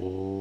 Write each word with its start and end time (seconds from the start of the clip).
Oh. 0.00 0.33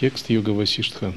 Текст 0.00 0.30
Йога 0.30 0.50
Васиштха. 0.50 1.12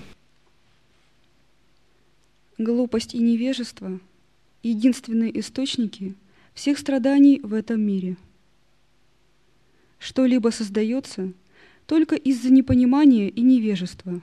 Глупость 2.58 3.14
и 3.14 3.20
невежество– 3.20 4.00
единственные 4.64 5.40
источники 5.40 6.16
всех 6.56 6.80
страданий 6.80 7.40
в 7.44 7.54
этом 7.54 7.80
мире. 7.80 8.18
Что-либо 10.00 10.50
создается 10.50 11.32
только 11.86 12.16
из-за 12.16 12.52
непонимания 12.52 13.30
и 13.30 13.42
невежества. 13.42 14.20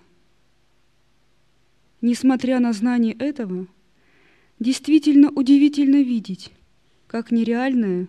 Несмотря 2.01 2.59
на 2.59 2.73
знание 2.73 3.15
этого, 3.15 3.69
действительно 4.59 5.31
удивительно 5.31 6.03
видеть, 6.03 6.51
как 7.07 7.31
нереальная, 7.31 8.09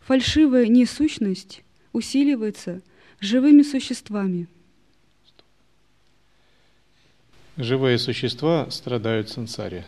фальшивая 0.00 0.66
несущность 0.66 1.62
усиливается 1.94 2.82
живыми 3.18 3.62
существами– 3.62 4.46
Живые 7.56 7.98
существа 7.98 8.70
страдают 8.70 9.30
сансаре. 9.30 9.86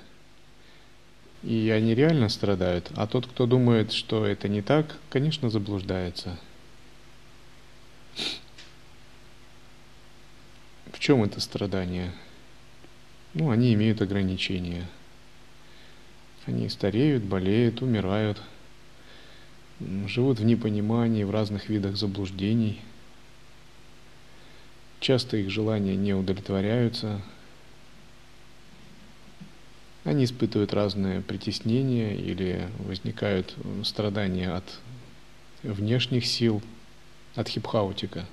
И 1.43 1.69
они 1.69 1.95
реально 1.95 2.31
страдают. 2.31 2.91
А 2.97 3.07
тот, 3.07 3.27
кто 3.27 3.45
думает, 3.45 3.93
что 3.93 4.25
это 4.25 4.49
не 4.49 4.63
так, 4.63 4.97
конечно, 5.11 5.51
заблуждается. 5.51 6.39
В 10.93 10.99
чем 10.99 11.23
это 11.23 11.41
страдание? 11.41 12.13
Ну, 13.35 13.51
они 13.51 13.75
имеют 13.75 14.01
ограничения. 14.01 14.87
Они 16.47 16.71
стареют, 16.71 17.23
болеют, 17.23 17.83
умирают, 17.83 18.41
живут 20.07 20.41
в 20.41 20.45
непонимании, 20.45 21.23
в 21.25 21.31
разных 21.31 21.69
видах 21.69 21.97
заблуждений. 21.97 22.81
Часто 25.01 25.37
их 25.37 25.51
желания 25.51 25.95
не 25.95 26.15
удовлетворяются, 26.15 27.21
они 30.09 30.25
испытывают 30.25 30.73
разные 30.73 31.21
притеснения 31.21 32.15
или 32.15 32.69
возникают 32.79 33.55
страдания 33.85 34.51
от 34.51 34.65
внешних 35.63 36.27
сил, 36.27 36.63
от 37.35 37.49
хипхаутика, 37.49 38.25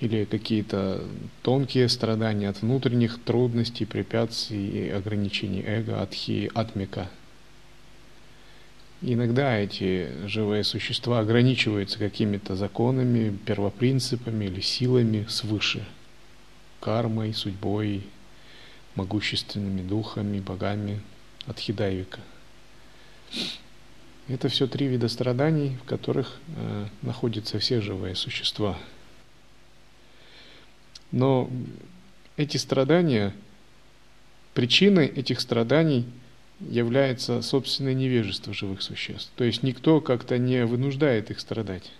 или 0.00 0.24
какие-то 0.24 1.04
тонкие 1.42 1.88
страдания 1.88 2.48
от 2.48 2.62
внутренних 2.62 3.22
трудностей, 3.22 3.84
препятствий 3.84 4.68
и 4.68 4.90
ограничений 4.90 5.62
эго, 5.64 6.02
от 6.02 6.12
хи, 6.12 6.50
атмика. 6.54 7.08
Иногда 9.00 9.56
эти 9.56 10.08
живые 10.26 10.64
существа 10.64 11.20
ограничиваются 11.20 12.00
какими-то 12.00 12.56
законами, 12.56 13.36
первопринципами 13.46 14.46
или 14.46 14.60
силами 14.60 15.24
свыше, 15.28 15.84
кармой, 16.80 17.32
судьбой, 17.32 18.02
могущественными 18.94 19.82
духами, 19.82 20.40
богами 20.40 21.00
от 21.46 21.58
Хидайвика. 21.58 22.20
Это 24.28 24.48
все 24.48 24.66
три 24.66 24.88
вида 24.88 25.08
страданий, 25.08 25.78
в 25.82 25.86
которых 25.86 26.38
э, 26.56 26.86
находятся 27.02 27.58
все 27.58 27.80
живые 27.80 28.14
существа. 28.14 28.78
Но 31.12 31.50
эти 32.36 32.58
страдания, 32.58 33.34
причиной 34.52 35.06
этих 35.06 35.40
страданий 35.40 36.04
является 36.60 37.40
собственное 37.40 37.94
невежество 37.94 38.52
живых 38.52 38.82
существ. 38.82 39.30
То 39.36 39.44
есть 39.44 39.62
никто 39.62 40.02
как-то 40.02 40.36
не 40.36 40.66
вынуждает 40.66 41.30
их 41.30 41.40
страдать. 41.40 41.90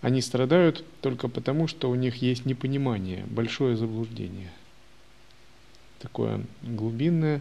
Они 0.00 0.20
страдают 0.20 0.84
только 1.02 1.28
потому, 1.28 1.68
что 1.68 1.88
у 1.88 1.94
них 1.94 2.16
есть 2.16 2.46
непонимание, 2.46 3.24
большое 3.26 3.76
заблуждение– 3.76 4.50
такое 6.06 6.40
глубинное, 6.62 7.40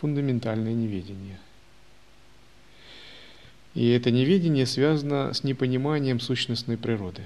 фундаментальное 0.00 0.74
неведение. 0.74 1.38
И 3.74 3.88
это 3.90 4.10
неведение 4.10 4.66
связано 4.66 5.32
с 5.32 5.44
непониманием 5.44 6.18
сущностной 6.18 6.76
природы. 6.76 7.22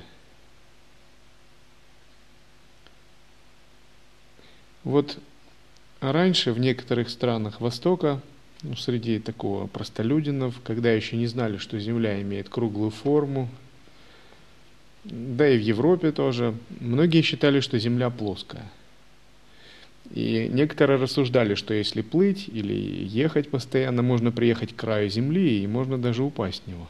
Вот 4.84 5.18
раньше 6.00 6.52
в 6.52 6.58
некоторых 6.58 7.08
странах 7.08 7.62
Востока, 7.62 8.20
ну, 8.60 8.76
среди 8.76 9.18
такого 9.20 9.66
простолюдинов, 9.66 10.60
когда 10.62 10.92
еще 10.92 11.16
не 11.16 11.26
знали, 11.26 11.56
что 11.56 11.78
Земля 11.78 12.20
имеет 12.20 12.50
круглую 12.50 12.90
форму, 12.90 13.48
да 15.04 15.48
и 15.48 15.56
в 15.56 15.62
Европе 15.62 16.12
тоже, 16.12 16.54
многие 16.80 17.22
считали, 17.22 17.60
что 17.60 17.78
Земля 17.78 18.10
плоская– 18.10 18.70
и 20.14 20.48
некоторые 20.48 21.00
рассуждали, 21.00 21.56
что 21.56 21.74
если 21.74 22.00
плыть 22.00 22.46
или 22.46 22.72
ехать 22.72 23.50
постоянно, 23.50 24.00
можно 24.02 24.30
приехать 24.30 24.72
к 24.72 24.76
краю 24.76 25.10
земли 25.10 25.60
и 25.60 25.66
можно 25.66 25.98
даже 25.98 26.22
упасть 26.22 26.62
с 26.62 26.66
него. 26.68 26.88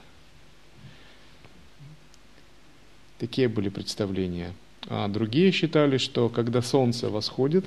Такие 3.18 3.48
были 3.48 3.70
представления. 3.70 4.52
А 4.88 5.08
другие 5.08 5.52
считали, 5.52 5.96
что 5.96 6.28
когда 6.28 6.60
солнце 6.60 7.08
восходит 7.08 7.64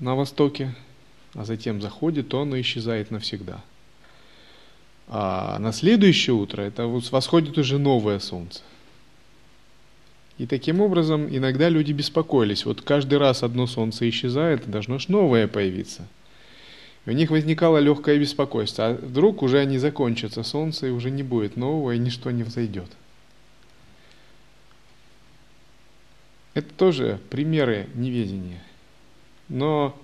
на 0.00 0.14
востоке, 0.14 0.74
а 1.32 1.46
затем 1.46 1.80
заходит, 1.80 2.28
то 2.28 2.42
оно 2.42 2.60
исчезает 2.60 3.10
навсегда. 3.10 3.64
А 5.08 5.58
на 5.60 5.72
следующее 5.72 6.34
утро 6.34 6.60
это 6.60 6.86
восходит 6.86 7.56
уже 7.56 7.78
новое 7.78 8.18
солнце. 8.18 8.60
И 10.36 10.46
таким 10.46 10.80
образом 10.80 11.28
иногда 11.28 11.68
люди 11.68 11.92
беспокоились. 11.92 12.64
Вот 12.64 12.82
каждый 12.82 13.18
раз 13.18 13.42
одно 13.42 13.66
солнце 13.66 14.08
исчезает, 14.08 14.68
должно 14.68 14.98
ж 14.98 15.08
новое 15.08 15.46
появиться. 15.46 16.06
И 17.06 17.10
у 17.10 17.12
них 17.12 17.30
возникало 17.30 17.78
легкое 17.78 18.18
беспокойство. 18.18 18.86
А 18.86 18.94
вдруг 18.94 19.42
уже 19.42 19.58
они 19.60 19.78
закончатся, 19.78 20.42
солнце, 20.42 20.88
и 20.88 20.90
уже 20.90 21.10
не 21.10 21.22
будет 21.22 21.56
нового, 21.56 21.92
и 21.92 21.98
ничто 21.98 22.30
не 22.32 22.42
взойдет. 22.42 22.90
Это 26.54 26.72
тоже 26.74 27.20
примеры 27.30 27.88
неведения. 27.94 28.62
Но 29.48 29.96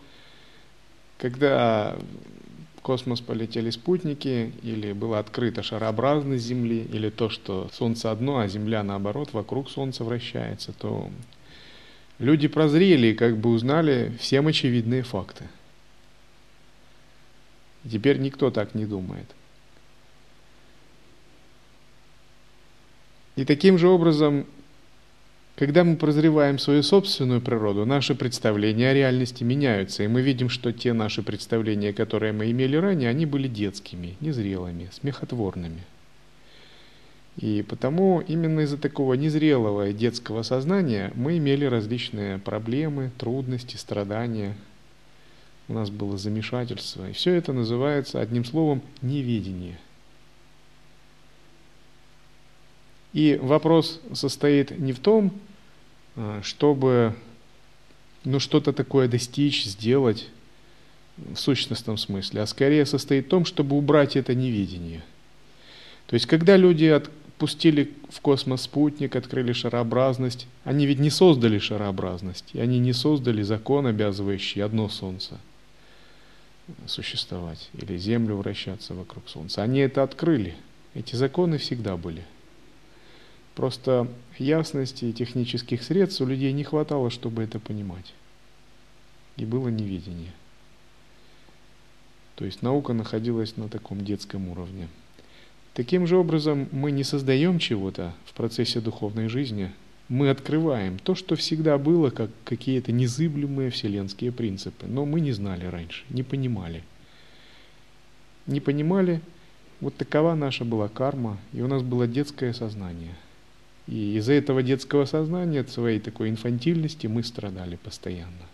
когда 1.19 1.97
космос 2.91 3.21
полетели 3.21 3.71
спутники, 3.71 4.51
или 4.65 4.93
была 4.93 5.21
открыта 5.21 5.63
шарообразность 5.63 6.43
Земли, 6.43 6.89
или 6.93 7.09
то, 7.09 7.29
что 7.29 7.71
Солнце 7.73 8.11
одно, 8.11 8.41
а 8.41 8.49
Земля 8.49 8.83
наоборот 8.83 9.33
вокруг 9.33 9.71
Солнца 9.71 10.03
вращается, 10.03 10.73
то 10.73 11.09
люди 12.19 12.49
прозрели 12.49 13.07
и 13.07 13.15
как 13.15 13.39
бы 13.39 13.51
узнали 13.51 14.13
всем 14.19 14.49
очевидные 14.49 15.05
факты. 15.05 15.45
Теперь 17.89 18.19
никто 18.19 18.51
так 18.51 18.75
не 18.75 18.87
думает. 18.87 19.37
И 23.37 23.45
таким 23.45 23.79
же 23.79 23.87
образом 23.87 24.47
когда 25.57 25.85
мы 25.85 25.97
прозреваем 25.97 26.59
свою 26.59 26.83
собственную 26.83 27.41
природу, 27.41 27.85
наши 27.85 28.15
представления 28.15 28.91
о 28.91 28.95
реальности 28.95 29.45
меняются, 29.45 30.03
и 30.03 30.09
мы 30.09 30.23
видим, 30.23 30.49
что 30.49 30.73
те 30.73 30.93
наши 30.93 31.23
представления, 31.23 31.93
которые 31.93 32.33
мы 32.33 32.51
имели 32.51 32.77
ранее, 32.77 33.11
они 33.11 33.27
были 33.27 33.49
детскими, 33.49 34.17
незрелыми, 34.21 34.89
смехотворными. 34.93 35.83
И 37.37 37.65
потому 37.69 38.21
именно 38.21 38.61
из-за 38.61 38.79
такого 38.79 39.15
незрелого 39.15 39.93
детского 39.93 40.43
сознания 40.43 41.13
мы 41.15 41.39
имели 41.39 41.65
различные 41.65 42.39
проблемы, 42.39 43.11
трудности, 43.19 43.77
страдания. 43.77 44.57
У 45.69 45.75
нас 45.75 45.91
было 45.91 46.19
замешательство. 46.19 47.09
И 47.09 47.13
все 47.13 47.35
это 47.35 47.53
называется 47.53 48.21
одним 48.21 48.45
словом 48.45 48.83
неведение– 49.03 49.79
И 53.13 53.39
вопрос 53.41 54.01
состоит 54.15 54.79
не 54.79 54.93
в 54.93 55.01
том, 55.01 55.33
а, 56.17 56.41
чтобы 56.43 57.15
ну, 58.25 58.39
что-то 58.39 58.73
такое 58.73 59.09
достичь, 59.09 59.65
сделать 59.65 60.29
в 61.17 61.37
сущностном 61.37 61.97
смысле, 61.97 62.43
а 62.43 62.47
скорее 62.47 62.87
состоит 62.87 63.27
в 63.27 63.29
том, 63.29 63.45
чтобы 63.45 63.77
убрать 63.77 64.17
это 64.17 64.35
невидение. 64.35 65.03
То 66.07 66.15
есть, 66.15 66.27
когда 66.27 66.57
люди 66.57 66.87
отпустили 66.87 67.93
в 68.09 68.21
космос 68.21 68.63
спутник, 68.63 69.17
открыли 69.17 69.53
шарообразность, 69.53 70.47
они 70.65 70.87
ведь 70.87 70.99
не 70.99 71.11
создали 71.11 71.59
шарообразность, 71.59 72.47
и 72.53 72.61
они 72.61 72.79
не 72.79 72.93
создали 72.93 73.43
закон, 73.43 73.87
обязывающий 73.87 74.63
одно 74.63 74.89
Солнце 74.89 75.39
существовать, 76.87 77.69
или 77.75 77.97
Землю 77.97 78.37
вращаться 78.37 78.95
вокруг 78.95 79.29
Солнца. 79.29 79.63
Они 79.63 79.81
это 79.81 80.03
открыли. 80.03 80.55
Эти 80.95 81.17
законы 81.17 81.59
всегда 81.59 81.97
были. 81.97 82.25
Просто 83.55 84.09
ясности 84.39 85.07
и 85.07 85.13
технических 85.13 85.83
средств 85.83 86.21
у 86.21 86.27
людей 86.27 86.53
не 86.53 86.65
хватало, 86.65 87.11
чтобы 87.11 87.43
это 87.43 87.59
понимать. 87.59 88.15
И 89.37 89.45
было 89.45 89.69
невидение. 89.69 90.33
То 92.37 92.45
есть 92.45 92.63
наука 92.63 92.93
находилась 92.93 93.57
на 93.57 93.69
таком 93.69 94.03
детском 94.05 94.49
уровне. 94.49 94.89
Таким 95.75 96.07
же 96.07 96.17
образом 96.17 96.69
мы 96.73 96.91
не 96.91 97.05
создаем 97.05 97.59
чего-то 97.59 98.15
в 98.25 98.33
процессе 98.33 98.81
духовной 98.81 99.29
жизни, 99.29 99.71
мы 100.11 100.29
открываем 100.31 100.99
то, 100.99 101.15
что 101.15 101.37
всегда 101.37 101.79
было, 101.79 102.11
как 102.11 102.31
какие-то 102.45 102.91
незыблемые 102.91 103.71
вселенские 103.71 104.33
принципы, 104.33 104.87
но 104.87 105.07
мы 105.07 105.21
не 105.21 105.31
знали 105.31 105.67
раньше, 105.67 106.03
не 106.11 106.25
понимали. 106.25 106.83
Не 108.47 108.59
понимали, 108.61 109.21
вот 109.81 109.97
такова 109.97 110.35
наша 110.35 110.65
была 110.65 110.89
карма, 110.89 111.39
и 111.53 111.63
у 111.63 111.69
нас 111.69 111.83
было 111.83 112.09
детское 112.09 112.53
сознание. 112.53 113.15
И 113.91 114.17
из-за 114.19 114.35
этого 114.35 114.63
детского 114.63 115.05
сознания, 115.05 115.61
от 115.61 115.71
своей 115.71 115.99
такой 115.99 116.31
инфантильности 116.31 117.09
мы 117.09 117.25
страдали 117.25 117.75
постоянно. 117.75 118.47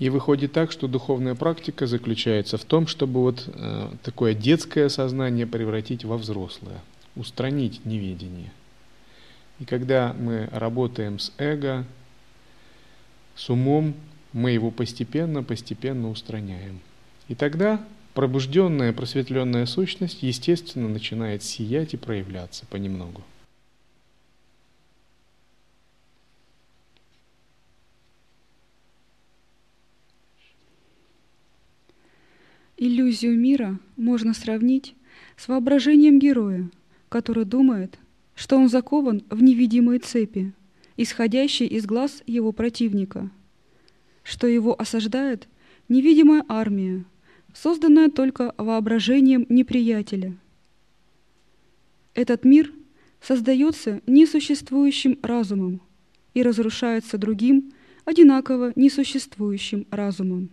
И 0.00 0.08
выходит 0.08 0.52
так, 0.52 0.72
что 0.72 0.88
духовная 0.88 1.36
практика 1.36 1.86
заключается 1.86 2.58
в 2.58 2.64
том, 2.64 2.88
чтобы 2.88 3.20
вот 3.20 3.44
э, 3.46 3.90
такое 4.02 4.34
детское 4.34 4.88
сознание 4.88 5.46
превратить 5.46 6.04
во 6.04 6.18
взрослое, 6.18 6.80
устранить 7.14 7.84
неведение. 7.84 8.50
И 9.60 9.64
когда 9.64 10.16
мы 10.18 10.48
работаем 10.50 11.20
с 11.20 11.32
эго, 11.38 11.84
с 13.36 13.48
умом, 13.48 13.94
мы 14.32 14.50
его 14.50 14.72
постепенно, 14.72 15.44
постепенно 15.44 16.10
устраняем. 16.10 16.80
И 17.28 17.36
тогда 17.36 17.86
пробужденная, 18.14 18.92
просветленная 18.92 19.66
сущность, 19.66 20.22
естественно, 20.22 20.88
начинает 20.88 21.42
сиять 21.42 21.94
и 21.94 21.96
проявляться 21.96 22.66
понемногу. 22.66 23.22
Иллюзию 32.76 33.38
мира 33.38 33.78
можно 33.96 34.34
сравнить 34.34 34.96
с 35.36 35.46
воображением 35.46 36.18
героя, 36.18 36.68
который 37.08 37.44
думает, 37.44 37.96
что 38.34 38.56
он 38.56 38.68
закован 38.68 39.22
в 39.30 39.40
невидимые 39.40 40.00
цепи, 40.00 40.52
исходящие 40.96 41.68
из 41.68 41.86
глаз 41.86 42.24
его 42.26 42.50
противника, 42.50 43.30
что 44.24 44.48
его 44.48 44.74
осаждает 44.80 45.46
невидимая 45.88 46.44
армия, 46.48 47.04
созданная 47.54 48.10
только 48.10 48.54
воображением 48.56 49.46
неприятеля. 49.48 50.34
Этот 52.14 52.44
мир 52.44 52.72
создается 53.20 54.00
несуществующим 54.06 55.18
разумом 55.22 55.80
и 56.34 56.42
разрушается 56.42 57.18
другим, 57.18 57.72
одинаково 58.04 58.72
несуществующим 58.74 59.86
разумом. 59.90 60.50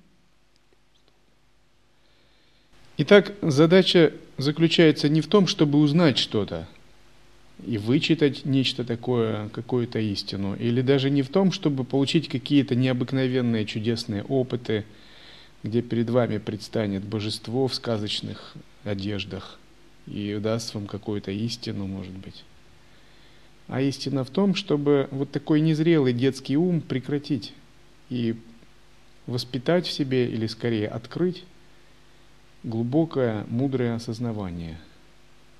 Итак, 2.97 3.33
задача 3.41 4.13
заключается 4.37 5.09
не 5.09 5.21
в 5.21 5.27
том, 5.27 5.47
чтобы 5.47 5.79
узнать 5.79 6.17
что-то 6.17 6.67
и 7.65 7.77
вычитать 7.77 8.45
нечто 8.45 8.83
такое, 8.83 9.49
какую-то 9.49 9.99
истину, 9.99 10.55
или 10.55 10.81
даже 10.81 11.09
не 11.09 11.21
в 11.21 11.29
том, 11.29 11.51
чтобы 11.51 11.83
получить 11.83 12.27
какие-то 12.29 12.75
необыкновенные 12.75 13.65
чудесные 13.65 14.23
опыты, 14.23 14.85
где 15.63 15.81
перед 15.81 16.09
вами 16.09 16.37
предстанет 16.37 17.03
божество 17.03 17.67
в 17.67 17.75
сказочных 17.75 18.53
одеждах 18.83 19.59
и 20.07 20.37
даст 20.41 20.73
вам 20.73 20.87
какую-то 20.87 21.31
истину, 21.31 21.85
может 21.85 22.13
быть. 22.13 22.43
А 23.67 23.81
истина 23.81 24.23
в 24.23 24.29
том, 24.29 24.55
чтобы 24.55 25.07
вот 25.11 25.31
такой 25.31 25.61
незрелый 25.61 26.13
детский 26.13 26.57
ум 26.57 26.81
прекратить 26.81 27.53
и 28.09 28.35
воспитать 29.27 29.85
в 29.85 29.91
себе, 29.91 30.31
или 30.31 30.47
скорее 30.47 30.87
открыть 30.87 31.43
глубокое, 32.63 33.45
мудрое 33.49 33.93
осознавание, 33.93 34.79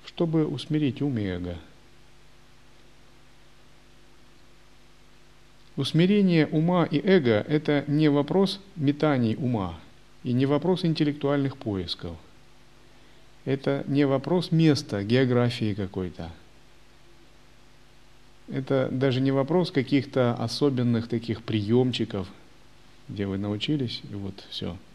чтобы 0.06 0.46
усмирить 0.46 1.02
ум 1.02 1.18
и 1.18 1.22
эго. 1.22 1.56
Усмирение 5.76 6.46
ума 6.48 6.84
и 6.84 6.98
эго– 6.98 7.44
это 7.48 7.84
не 7.86 8.08
вопрос 8.08 8.60
метаний 8.74 9.36
ума 9.36 9.78
и 10.22 10.32
не 10.32 10.46
вопрос 10.46 10.84
интеллектуальных 10.84 11.56
поисков. 11.56 12.16
Это 13.44 13.84
не 13.86 14.06
вопрос 14.06 14.52
места, 14.52 15.02
географии 15.02 15.74
какой-то. 15.74 16.30
Это 18.48 18.88
даже 18.90 19.20
не 19.20 19.30
вопрос 19.30 19.70
каких-то 19.70 20.34
особенных 20.34 21.08
таких 21.08 21.42
приемчиков, 21.42 22.28
где 23.08 23.26
вы 23.26 23.38
научились, 23.38 24.02
и 24.10 24.14
вот 24.14 24.44
все– 24.50 24.76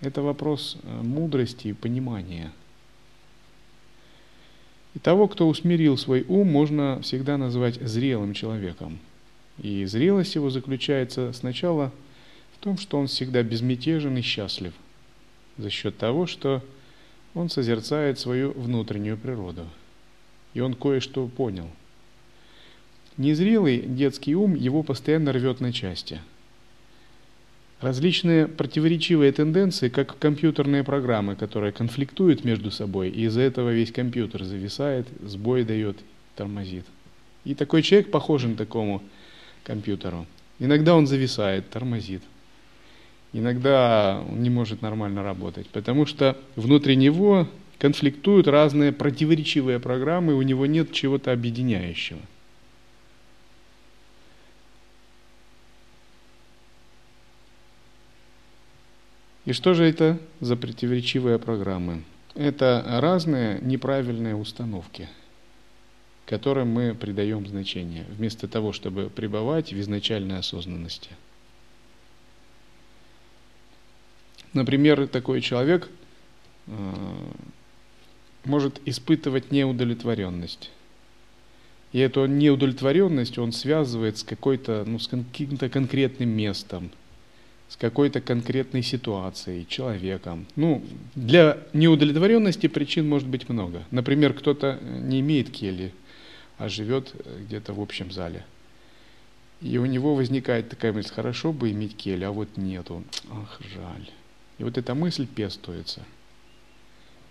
это 0.00 0.22
вопрос 0.22 0.76
э, 0.82 1.02
мудрости 1.02 1.68
и 1.68 1.72
понимания. 1.72 2.52
И 4.94 4.98
того, 4.98 5.28
кто 5.28 5.48
усмирил 5.48 5.96
свой 5.96 6.24
ум, 6.28 6.50
можно 6.50 7.00
всегда 7.02 7.36
назвать 7.38 7.80
зрелым 7.80 8.34
человеком. 8.34 8.98
И 9.58 9.84
зрелость 9.86 10.34
его 10.34 10.50
заключается 10.50 11.32
сначала 11.32 11.92
в 12.58 12.62
том, 12.62 12.78
что 12.78 12.98
он 12.98 13.06
всегда 13.06 13.42
безмятежен 13.42 14.16
и 14.16 14.22
счастлив 14.22 14.72
за 15.58 15.70
счет 15.70 15.96
того, 15.96 16.26
что 16.26 16.62
он 17.34 17.48
созерцает 17.48 18.18
свою 18.18 18.52
внутреннюю 18.52 19.16
природу. 19.16 19.66
И 20.54 20.60
он 20.60 20.74
кое-что 20.74 21.26
понял. 21.28 21.68
Незрелый 23.16 23.78
детский 23.80 24.34
ум 24.34 24.54
его 24.54 24.82
постоянно 24.82 25.32
рвет 25.32 25.60
на 25.60 25.72
части– 25.72 26.20
различные 27.80 28.46
противоречивые 28.48 29.32
тенденции, 29.32 29.88
как 29.88 30.18
компьютерные 30.18 30.84
программы, 30.84 31.36
которые 31.36 31.72
конфликтуют 31.72 32.44
между 32.44 32.70
собой, 32.70 33.10
и 33.10 33.24
из-за 33.24 33.42
этого 33.42 33.70
весь 33.70 33.92
компьютер 33.92 34.44
зависает, 34.44 35.06
сбой 35.22 35.64
дает, 35.64 35.98
тормозит. 36.34 36.84
И 37.44 37.54
такой 37.54 37.82
человек 37.82 38.10
похожен 38.10 38.56
такому 38.56 39.02
компьютеру. 39.62 40.26
Иногда 40.58 40.94
он 40.94 41.06
зависает, 41.06 41.68
тормозит. 41.70 42.22
Иногда 43.32 44.22
он 44.28 44.42
не 44.42 44.50
может 44.50 44.82
нормально 44.82 45.22
работать, 45.22 45.68
потому 45.68 46.06
что 46.06 46.36
внутри 46.54 46.96
него 46.96 47.48
конфликтуют 47.78 48.48
разные 48.48 48.92
противоречивые 48.92 49.80
программы, 49.80 50.34
у 50.34 50.42
него 50.42 50.66
нет 50.66 50.92
чего-то 50.92 51.32
объединяющего– 51.32 52.20
И 59.46 59.52
что 59.52 59.74
же 59.74 59.84
это 59.84 60.18
за 60.40 60.56
противоречивые 60.56 61.38
программы? 61.38 62.02
Это 62.34 62.84
разные 62.84 63.60
неправильные 63.62 64.34
установки, 64.34 65.08
которым 66.26 66.68
мы 66.68 66.94
придаем 66.94 67.46
значение, 67.46 68.04
вместо 68.08 68.48
того, 68.48 68.72
чтобы 68.72 69.08
пребывать 69.08 69.72
в 69.72 69.80
изначальной 69.80 70.38
осознанности. 70.38 71.10
Например, 74.56 75.06
такой 75.06 75.40
человек 75.40 75.88
э, 76.66 76.72
может 78.44 78.80
испытывать 78.84 79.52
неудовлетворенность. 79.52 80.70
И 81.92 82.00
эту 82.00 82.26
неудовлетворенность 82.26 83.38
он 83.38 83.52
связывает 83.52 84.18
с 84.18 84.24
какой-то, 84.24 84.84
ну, 84.86 84.98
с 84.98 85.06
каким-то 85.06 85.68
конкретным 85.68 86.30
местом– 86.30 86.90
с 87.68 87.76
какой-то 87.76 88.20
конкретной 88.20 88.82
ситуацией, 88.82 89.66
человеком. 89.66 90.46
Ну, 90.54 90.82
для 91.14 91.58
неудовлетворенности 91.72 92.68
причин 92.68 93.08
может 93.08 93.26
быть 93.26 93.48
много. 93.48 93.82
Например, 93.90 94.32
кто-то 94.32 94.78
не 94.82 95.20
имеет 95.20 95.50
кельи, 95.50 95.92
а 96.58 96.68
живет 96.68 97.12
где-то 97.40 97.74
в 97.74 97.80
общем 97.80 98.10
зале. 98.10 98.44
И 99.60 99.78
у 99.78 99.86
него 99.86 100.14
возникает 100.14 100.68
такая 100.68 100.92
мысль, 100.92 101.12
хорошо 101.12 101.52
бы 101.52 101.70
иметь 101.72 101.96
кель, 101.96 102.24
а 102.24 102.30
вот 102.30 102.56
нету. 102.56 103.02
Ах, 103.30 103.60
жаль. 103.74 104.10
И 104.58 104.64
вот 104.64 104.78
эта 104.78 104.94
мысль 104.94 105.26
пестуется. 105.26 106.02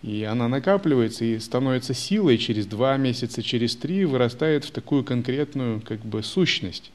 И 0.01 0.23
она 0.23 0.47
накапливается 0.47 1.25
и 1.25 1.39
становится 1.39 1.93
силой 1.93 2.37
через 2.37 2.67
два 2.67 2.95
месяца, 2.97 3.41
через 3.41 3.75
три 3.75 4.05
вырастает 4.05 4.63
в 4.63 4.71
такую 4.71 5.03
конкретную 5.03 5.81
как 5.81 5.99
бы 6.01 6.21
сущность, 6.21 6.91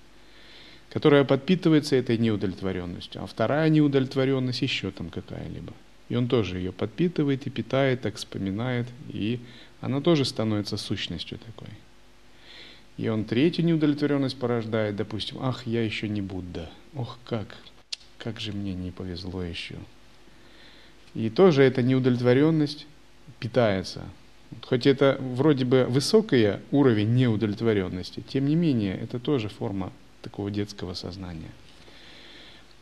которая 0.90 1.24
подпитывается 1.24 1.96
этой 1.96 2.18
неудовлетворенностью. 2.18 3.22
А 3.22 3.26
вторая 3.26 3.68
неудовлетворенность 3.68 4.62
еще 4.62 4.92
там 4.92 5.10
какая-либо. 5.10 5.72
И 6.08 6.16
он 6.16 6.28
тоже 6.28 6.58
ее 6.58 6.72
подпитывает 6.72 7.46
и 7.46 7.50
питает, 7.50 8.02
так 8.02 8.16
вспоминает, 8.16 8.86
и 9.08 9.40
она 9.80 10.00
тоже 10.00 10.24
становится 10.24 10.76
сущностью 10.76 11.38
такой. 11.38 11.70
И 12.96 13.08
он 13.08 13.24
третью 13.24 13.64
неудовлетворенность 13.64 14.38
порождает, 14.38 14.94
допустим, 14.94 15.38
ах, 15.40 15.66
я 15.66 15.82
еще 15.82 16.08
не 16.08 16.20
Будда, 16.20 16.68
ох, 16.94 17.18
как, 17.24 17.56
как 18.18 18.38
же 18.40 18.52
мне 18.52 18.74
не 18.74 18.90
повезло 18.90 19.42
еще. 19.42 19.76
И 21.14 21.30
тоже 21.30 21.62
эта 21.62 21.82
неудовлетворенность 21.82 22.86
питается. 23.38 24.02
Хоть 24.62 24.86
это 24.86 25.16
вроде 25.20 25.64
бы 25.64 25.86
высокий 25.88 26.54
уровень 26.70 27.14
неудовлетворенности, 27.14 28.22
тем 28.26 28.46
не 28.46 28.56
менее, 28.56 28.96
это 28.96 29.18
тоже 29.18 29.48
форма 29.48 29.92
такого 30.22 30.50
детского 30.50 30.94
сознания. 30.94 31.50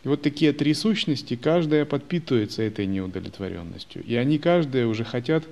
И 0.04 0.08
вот 0.08 0.22
такие 0.22 0.52
три 0.52 0.74
сущности, 0.74 1.36
каждая 1.36 1.84
подпитывается 1.84 2.62
этой 2.62 2.86
неудовлетворенностью. 2.86 4.02
И 4.04 4.14
они 4.14 4.38
каждая 4.38 4.86
уже 4.86 5.04
хотят 5.04 5.44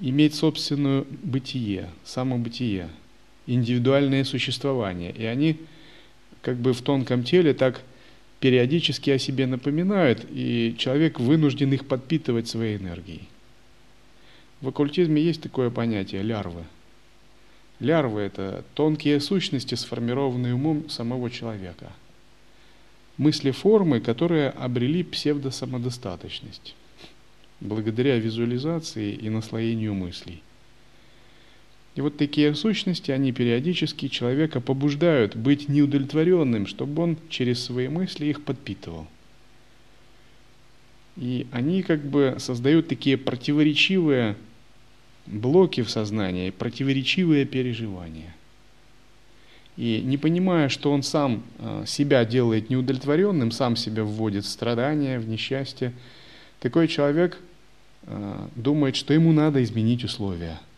иметь 0.00 0.34
собственное 0.34 1.04
бытие, 1.22 1.90
самобытие, 2.04 2.88
индивидуальное 3.46 4.24
существование. 4.24 5.12
И 5.12 5.24
они 5.24 5.58
как 6.40 6.56
бы 6.56 6.72
в 6.72 6.82
тонком 6.82 7.24
теле 7.24 7.52
так 7.52 7.82
периодически 8.40 9.10
о 9.10 9.18
себе 9.18 9.46
напоминают, 9.46 10.26
и 10.30 10.74
человек 10.78 11.20
вынужден 11.20 11.72
их 11.72 11.86
подпитывать 11.86 12.48
своей 12.48 12.76
энергией. 12.76 13.28
В 14.60 14.68
оккультизме 14.68 15.22
есть 15.22 15.42
такое 15.42 15.70
понятие 15.70 16.22
лярвы. 16.22 16.64
Лярвы– 17.80 18.20
это 18.22 18.64
тонкие 18.74 19.20
сущности, 19.20 19.74
сформированные 19.74 20.54
умом 20.54 20.88
самого 20.88 21.30
человека. 21.30 21.92
Мысли 23.16 23.50
формы, 23.50 24.00
которые 24.00 24.50
обрели 24.50 25.02
псевдосамодостаточность 25.02 26.74
благодаря 27.60 28.18
визуализации 28.18 29.12
и 29.12 29.30
наслоению 29.30 29.94
мыслей. 29.94 30.42
И 31.94 32.00
вот 32.00 32.16
такие 32.16 32.54
сущности, 32.54 33.12
они 33.12 33.30
периодически 33.30 34.08
человека 34.08 34.60
побуждают 34.60 35.36
быть 35.36 35.68
неудовлетворенным, 35.68 36.66
чтобы 36.66 37.02
он 37.02 37.16
через 37.28 37.62
свои 37.62 37.88
мысли 37.88 38.26
их 38.26 38.42
подпитывал. 38.42 39.06
И 41.16 41.46
они 41.52 41.82
как 41.82 42.04
бы 42.04 42.34
создают 42.38 42.88
такие 42.88 43.16
противоречивые 43.16 44.34
блоки 45.26 45.82
в 45.82 45.90
сознании, 45.90 46.50
противоречивые 46.50 47.44
переживания. 47.44 48.34
И 49.76 50.02
не 50.04 50.18
понимая, 50.18 50.68
что 50.68 50.90
он 50.90 51.04
сам 51.04 51.44
э, 51.58 51.84
себя 51.86 52.24
делает 52.24 52.70
неудовлетворенным, 52.70 53.52
сам 53.52 53.76
себя 53.76 54.02
вводит 54.02 54.44
в 54.44 54.48
страдания, 54.48 55.20
в 55.20 55.28
несчастье, 55.28 55.92
такой 56.60 56.88
человек 56.88 57.38
э, 58.02 58.48
думает, 58.56 58.96
что 58.96 59.14
ему 59.14 59.32
надо 59.32 59.62
изменить 59.62 60.02
условия– 60.02 60.60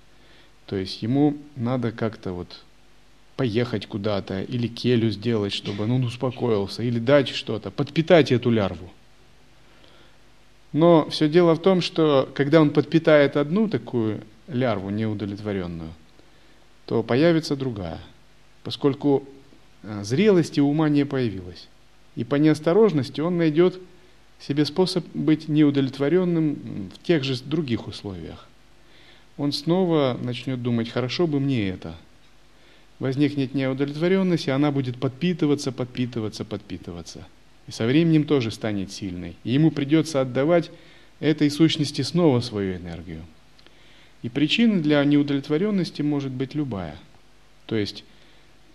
то 0.67 0.77
есть 0.77 1.03
ему 1.03 1.37
надо 1.55 1.93
как-то 1.93 2.33
вот 2.33 2.63
поехать 3.37 3.87
куда-то 3.87 4.43
или 4.43 4.67
келю 4.67 5.11
сделать, 5.11 5.53
чтобы 5.53 5.85
он 5.85 6.05
успокоился, 6.05 6.83
или 6.83 6.99
дать 6.99 7.29
что-то, 7.29 7.71
подпитать 7.71 8.33
эту 8.33 8.51
лярву. 8.51 8.91
Но 10.73 11.09
все 11.11 11.29
дело 11.29 11.55
в 11.55 11.63
том, 11.63 11.81
что 11.81 12.29
когда 12.35 12.61
он 12.61 12.71
подпитает 12.71 13.37
одну 13.37 13.69
такую 13.69 14.23
лярву 14.49 14.91
неудовлетворенную, 14.91 15.93
то 16.87 17.03
появится 17.03 17.57
другая, 17.57 18.01
поскольку 18.63 19.25
э, 19.83 20.03
зрелости 20.03 20.61
ума 20.61 20.89
не 20.89 21.05
появилось. 21.05 21.69
И 22.17 22.25
по 22.25 22.37
неосторожности 22.37 23.21
он 23.21 23.37
найдет 23.37 23.79
себе 24.41 24.65
способ 24.65 25.05
быть 25.15 25.49
неудовлетворенным 25.49 26.91
в 26.95 27.07
тех 27.07 27.25
же 27.25 27.37
других 27.43 27.87
условиях 27.87 28.49
он 29.39 29.53
снова 29.53 30.19
начнет 30.21 30.63
думать, 30.63 30.89
хорошо 30.89 31.27
бы 31.27 31.41
мне 31.41 31.69
это. 31.69 31.95
Возникнет 32.99 33.55
неудовлетворенность, 33.55 34.49
и 34.49 34.51
она 34.51 34.71
будет 34.71 34.99
подпитываться, 34.99 35.73
подпитываться, 35.73 36.45
подпитываться. 36.45 37.27
И 37.67 37.71
со 37.71 37.87
временем 37.87 38.25
тоже 38.25 38.51
станет 38.51 38.91
сильной. 38.93 39.37
И 39.45 39.51
ему 39.51 39.71
придется 39.71 40.23
отдавать 40.23 40.71
этой 41.21 41.51
сущности 41.51 42.01
снова 42.03 42.41
свою 42.41 42.77
энергию. 42.77 43.23
И 44.23 44.31
причина 44.31 44.81
для 44.81 45.05
неудовлетворенности 45.05 46.01
может 46.01 46.33
быть 46.33 46.55
любая. 46.55 46.97
То 47.67 47.77
есть 47.77 48.05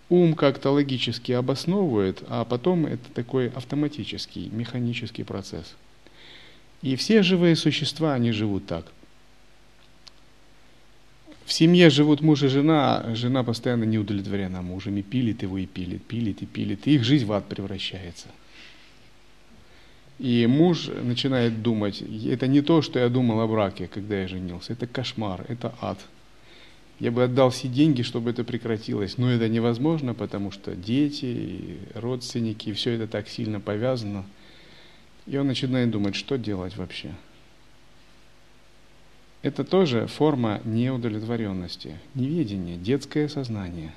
ум 0.10 0.36
как-то 0.36 0.70
логически 0.70 1.32
обосновывает, 1.32 2.24
а 2.28 2.46
потом 2.46 2.86
это 2.86 3.10
такой 3.16 3.50
автоматический, 3.50 4.50
механический 4.52 5.24
процесс. 5.24 5.74
И 6.84 6.96
все 6.96 7.24
живые 7.24 7.56
существа, 7.56 8.14
они 8.14 8.32
живут 8.32 8.68
так– 8.68 8.86
в 11.52 11.54
семье 11.54 11.90
живут 11.90 12.22
муж 12.22 12.44
и 12.44 12.48
жена, 12.48 13.02
а 13.02 13.14
жена 13.14 13.44
постоянно 13.44 13.84
не 13.84 14.00
удовлетворена 14.00 14.62
мужем 14.62 14.96
и 14.96 15.02
пилит 15.02 15.42
его 15.42 15.58
и 15.58 15.66
пилит, 15.66 16.02
пилит 16.02 16.42
и 16.42 16.46
пилит, 16.46 16.88
и 16.88 16.96
их 16.96 17.04
жизнь 17.04 17.26
в 17.26 17.34
ад 17.34 17.46
превращается. 17.50 18.28
И 20.18 20.48
муж 20.48 20.88
начинает 20.88 21.62
думать, 21.62 22.02
это 22.02 22.48
не 22.48 22.62
то, 22.62 22.82
что 22.82 23.00
я 23.00 23.10
думал 23.10 23.42
о 23.42 23.48
браке, 23.48 23.90
когда 23.94 24.22
я 24.22 24.30
женился, 24.30 24.72
это 24.72 24.88
кошмар, 24.88 25.44
это 25.50 25.76
ад. 25.82 26.00
Я 27.02 27.12
бы 27.12 27.26
отдал 27.26 27.50
все 27.50 27.68
деньги, 27.68 28.02
чтобы 28.02 28.30
это 28.30 28.46
прекратилось, 28.46 29.18
но 29.18 29.30
это 29.30 29.50
невозможно, 29.50 30.14
потому 30.14 30.52
что 30.52 30.74
дети, 30.74 31.80
родственники, 31.96 32.72
все 32.72 32.92
это 32.92 33.08
так 33.08 33.28
сильно 33.28 33.60
повязано. 33.60 34.24
И 35.28 35.36
он 35.36 35.48
начинает 35.48 35.92
думать, 35.92 36.16
что 36.16 36.38
делать 36.38 36.78
вообще– 36.78 37.14
это 39.42 39.64
тоже 39.64 40.08
форма 40.08 40.62
неудовлетворенности, 40.66 41.98
неведение, 42.14 42.78
детское 42.78 43.28
сознание. 43.28 43.94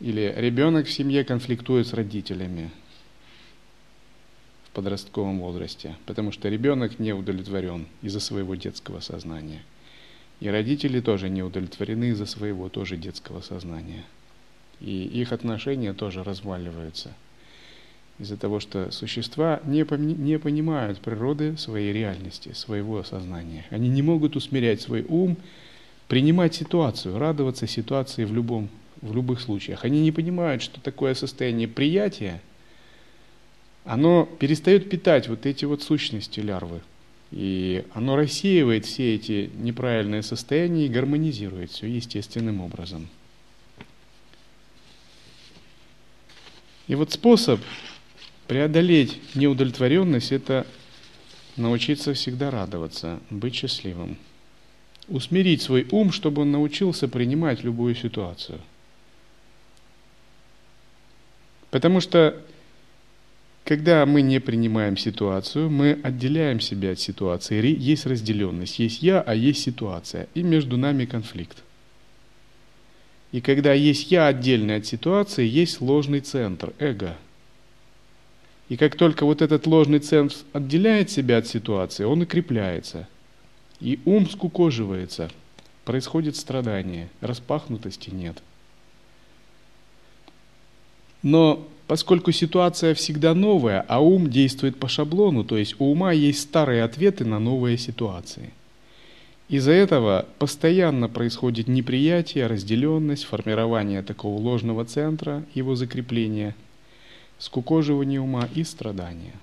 Или 0.00 0.32
ребенок 0.36 0.86
в 0.86 0.90
семье 0.90 1.24
конфликтует 1.24 1.86
с 1.86 1.94
родителями 1.94 2.70
в 4.64 4.70
подростковом 4.70 5.40
возрасте, 5.40 5.96
потому 6.06 6.30
что 6.32 6.48
ребенок 6.48 6.98
не 6.98 7.12
удовлетворен 7.12 7.86
из-за 8.02 8.20
своего 8.20 8.54
детского 8.54 9.00
сознания. 9.00 9.62
И 10.40 10.48
родители 10.48 11.00
тоже 11.00 11.28
не 11.28 11.42
удовлетворены 11.42 12.10
из-за 12.10 12.26
своего 12.26 12.68
тоже 12.68 12.96
детского 12.96 13.40
сознания. 13.40 14.04
И 14.80 15.04
их 15.04 15.32
отношения 15.32 15.92
тоже 15.92 16.22
разваливаются– 16.22 17.14
из-за 18.20 18.36
того, 18.36 18.60
что 18.60 18.90
существа 18.90 19.60
не, 19.64 19.84
не 20.14 20.38
понимают 20.38 21.00
природы 21.00 21.56
своей 21.56 21.92
реальности, 21.92 22.52
своего 22.52 23.02
сознания. 23.02 23.64
Они 23.70 23.88
не 23.88 24.02
могут 24.02 24.36
усмирять 24.36 24.82
свой 24.82 25.04
ум, 25.08 25.38
принимать 26.06 26.54
ситуацию, 26.54 27.18
радоваться 27.18 27.66
ситуации 27.66 28.24
в, 28.24 28.34
любом, 28.34 28.68
в 29.00 29.14
любых 29.14 29.40
случаях. 29.40 29.84
Они 29.84 30.02
не 30.02 30.12
понимают, 30.12 30.60
что 30.60 30.80
такое 30.80 31.14
состояние 31.14 31.66
приятия, 31.66 32.42
оно 33.84 34.28
перестает 34.38 34.90
питать 34.90 35.28
вот 35.28 35.46
эти 35.46 35.64
вот 35.64 35.82
сущности 35.82 36.40
лярвы. 36.40 36.82
И 37.30 37.84
оно 37.94 38.16
рассеивает 38.16 38.84
все 38.84 39.14
эти 39.14 39.50
неправильные 39.54 40.22
состояния 40.22 40.86
и 40.86 40.88
гармонизирует 40.88 41.70
все 41.70 41.86
естественным 41.86 42.60
образом. 42.60 43.08
И 46.88 46.96
вот 46.96 47.12
способ 47.12 47.60
Преодолеть 48.50 49.36
неудовлетворенность– 49.36 50.32
это 50.32 50.66
научиться 51.56 52.14
всегда 52.14 52.50
радоваться, 52.50 53.20
быть 53.30 53.54
счастливым. 53.54 54.16
Усмирить 55.06 55.62
свой 55.62 55.86
ум, 55.92 56.10
чтобы 56.10 56.42
он 56.42 56.50
научился 56.50 57.06
принимать 57.06 57.62
любую 57.62 57.94
ситуацию. 57.94 58.58
Потому 61.70 62.00
что, 62.00 62.42
когда 63.64 64.04
мы 64.04 64.20
не 64.20 64.40
принимаем 64.40 64.96
ситуацию, 64.96 65.70
мы 65.70 66.00
отделяем 66.02 66.58
себя 66.58 66.90
от 66.90 66.98
ситуации. 66.98 67.64
Есть 67.78 68.04
разделенность. 68.04 68.80
Есть 68.80 69.00
я, 69.00 69.20
а 69.20 69.32
есть 69.32 69.62
ситуация. 69.62 70.26
И 70.34 70.42
между 70.42 70.76
нами 70.76 71.04
конфликт. 71.04 71.62
И 73.30 73.40
когда 73.40 73.74
есть 73.74 74.10
я 74.10 74.26
отдельно 74.26 74.74
от 74.74 74.86
ситуации, 74.86 75.46
есть 75.46 75.80
ложный 75.80 76.18
центр, 76.18 76.72
эго– 76.80 77.16
и 78.70 78.76
как 78.76 78.94
только 78.94 79.26
вот 79.26 79.42
этот 79.42 79.66
ложный 79.66 79.98
центр 79.98 80.36
отделяет 80.52 81.10
себя 81.10 81.38
от 81.38 81.48
ситуации, 81.48 82.04
он 82.04 82.22
укрепляется. 82.22 83.08
И 83.80 83.98
ум 84.04 84.30
скукоживается. 84.30 85.28
Происходит 85.84 86.36
страдание. 86.36 87.08
Распахнутости 87.20 88.10
нет. 88.10 88.40
Но 91.24 91.66
поскольку 91.88 92.30
ситуация 92.30 92.94
всегда 92.94 93.34
новая, 93.34 93.84
а 93.88 93.98
ум 93.98 94.30
действует 94.30 94.76
по 94.76 94.86
шаблону, 94.86 95.42
то 95.42 95.56
есть 95.56 95.74
у 95.80 95.90
ума 95.90 96.12
есть 96.12 96.40
старые 96.40 96.84
ответы 96.84 97.24
на 97.24 97.40
новые 97.40 97.76
ситуации. 97.76 98.52
Из-за 99.48 99.72
этого 99.72 100.26
постоянно 100.38 101.08
происходит 101.08 101.66
неприятие, 101.66 102.46
разделенность, 102.46 103.24
формирование 103.24 104.02
такого 104.02 104.40
ложного 104.40 104.84
центра, 104.84 105.42
его 105.54 105.74
закрепление, 105.74 106.54
скукоживание 107.40 108.20
ума 108.20 108.48
и 108.54 108.62
страдания. 108.62 109.34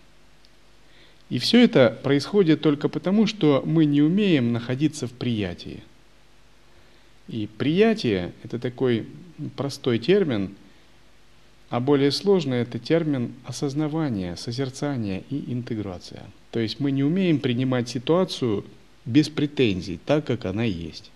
И 1.30 1.40
все 1.40 1.62
это 1.62 2.00
происходит 2.04 2.62
только 2.62 2.88
потому, 2.88 3.28
что 3.28 3.62
мы 3.66 3.84
не 3.84 4.02
умеем 4.02 4.54
находиться 4.54 5.08
в 5.08 5.12
приятии. 5.12 5.84
И 7.28 7.50
приятие– 7.58 8.32
это 8.44 8.60
такой 8.60 9.08
простой 9.58 10.00
термин, 10.00 10.56
а 11.70 11.82
более 11.82 12.12
сложный– 12.12 12.58
это 12.60 12.80
термин 12.80 13.34
осознавания, 13.44 14.38
созерцания 14.38 15.24
и 15.30 15.52
интеграция. 15.52 16.24
То 16.52 16.62
есть 16.62 16.80
мы 16.80 16.92
не 16.92 17.04
умеем 17.04 17.40
принимать 17.40 17.90
ситуацию 17.90 18.64
без 19.04 19.28
претензий, 19.28 20.00
так 20.06 20.26
как 20.26 20.46
она 20.46 20.64
есть. 20.64 21.12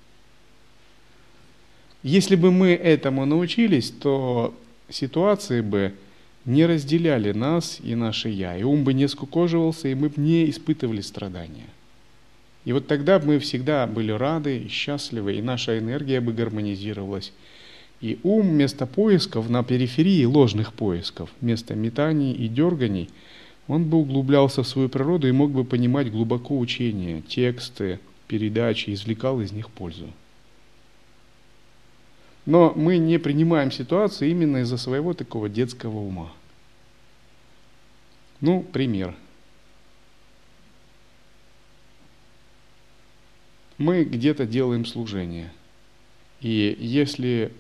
Если 2.03 2.35
бы 2.35 2.51
мы 2.51 2.71
этому 2.71 3.25
научились, 3.25 3.91
то 3.91 4.53
ситуации 4.89 5.61
бы 5.61 5.93
не 6.45 6.65
разделяли 6.65 7.31
нас 7.31 7.79
и 7.83 7.95
наше 7.95 8.29
«я», 8.29 8.57
и 8.57 8.63
ум 8.63 8.83
бы 8.83 8.93
не 8.93 9.07
скукоживался, 9.07 9.87
и 9.87 9.95
мы 9.95 10.09
бы 10.09 10.21
не 10.21 10.49
испытывали 10.49 11.01
страдания. 11.01 11.69
И 12.65 12.73
вот 12.73 12.87
тогда 12.87 13.19
бы 13.19 13.27
мы 13.27 13.39
всегда 13.39 13.87
были 13.87 14.11
рады 14.11 14.57
и 14.57 14.67
счастливы, 14.67 15.35
и 15.35 15.41
наша 15.41 15.79
энергия 15.79 16.21
бы 16.21 16.33
гармонизировалась. 16.33 17.33
И 18.01 18.19
ум 18.23 18.49
вместо 18.49 18.85
поисков 18.85 19.49
на 19.49 19.63
периферии 19.63 20.25
ложных 20.25 20.73
поисков, 20.73 21.29
вместо 21.41 21.75
метаний 21.75 22.33
и 22.33 22.47
дерганий– 22.47 23.09
он 23.71 23.85
бы 23.85 23.99
углублялся 23.99 24.63
в 24.63 24.67
свою 24.67 24.89
природу 24.89 25.29
и 25.29 25.31
мог 25.31 25.51
бы 25.51 25.63
понимать 25.63 26.11
глубоко 26.11 26.59
учения, 26.59 27.21
тексты, 27.21 27.99
передачи, 28.27 28.93
извлекал 28.93 29.39
из 29.39 29.53
них 29.53 29.69
пользу. 29.69 30.07
Но 32.45 32.73
мы 32.75 32.97
не 32.97 33.19
принимаем 33.19 33.71
ситуацию 33.71 34.31
именно 34.31 34.57
из-за 34.57 34.77
своего 34.77 35.13
такого 35.13 35.47
детского 35.47 35.97
ума. 35.99 36.31
Ну, 38.39 38.61
пример. 38.63 39.15
Мы 43.77 44.03
где-то 44.03 44.45
делаем 44.45 44.85
служение. 44.85 45.51
И 46.39 46.75
если 46.79 47.51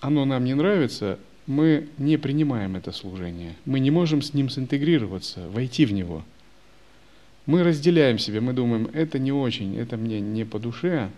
оно 0.00 0.24
нам 0.24 0.44
не 0.44 0.54
нравится, 0.54 1.18
мы 1.46 1.88
не 1.96 2.18
принимаем 2.18 2.76
это 2.76 2.92
служение. 2.92 3.56
Мы 3.64 3.80
не 3.80 3.90
можем 3.90 4.20
с 4.20 4.34
ним 4.34 4.50
синтегрироваться, 4.50 5.48
войти 5.48 5.86
в 5.86 5.92
него. 5.92 6.22
Мы 7.46 7.62
разделяем 7.62 8.18
себя, 8.18 8.42
мы 8.42 8.52
думаем, 8.52 8.90
это 8.92 9.18
не 9.18 9.32
очень, 9.32 9.78
это 9.78 9.96
мне 9.96 10.20
не 10.20 10.44
по 10.44 10.58
душе, 10.58 11.10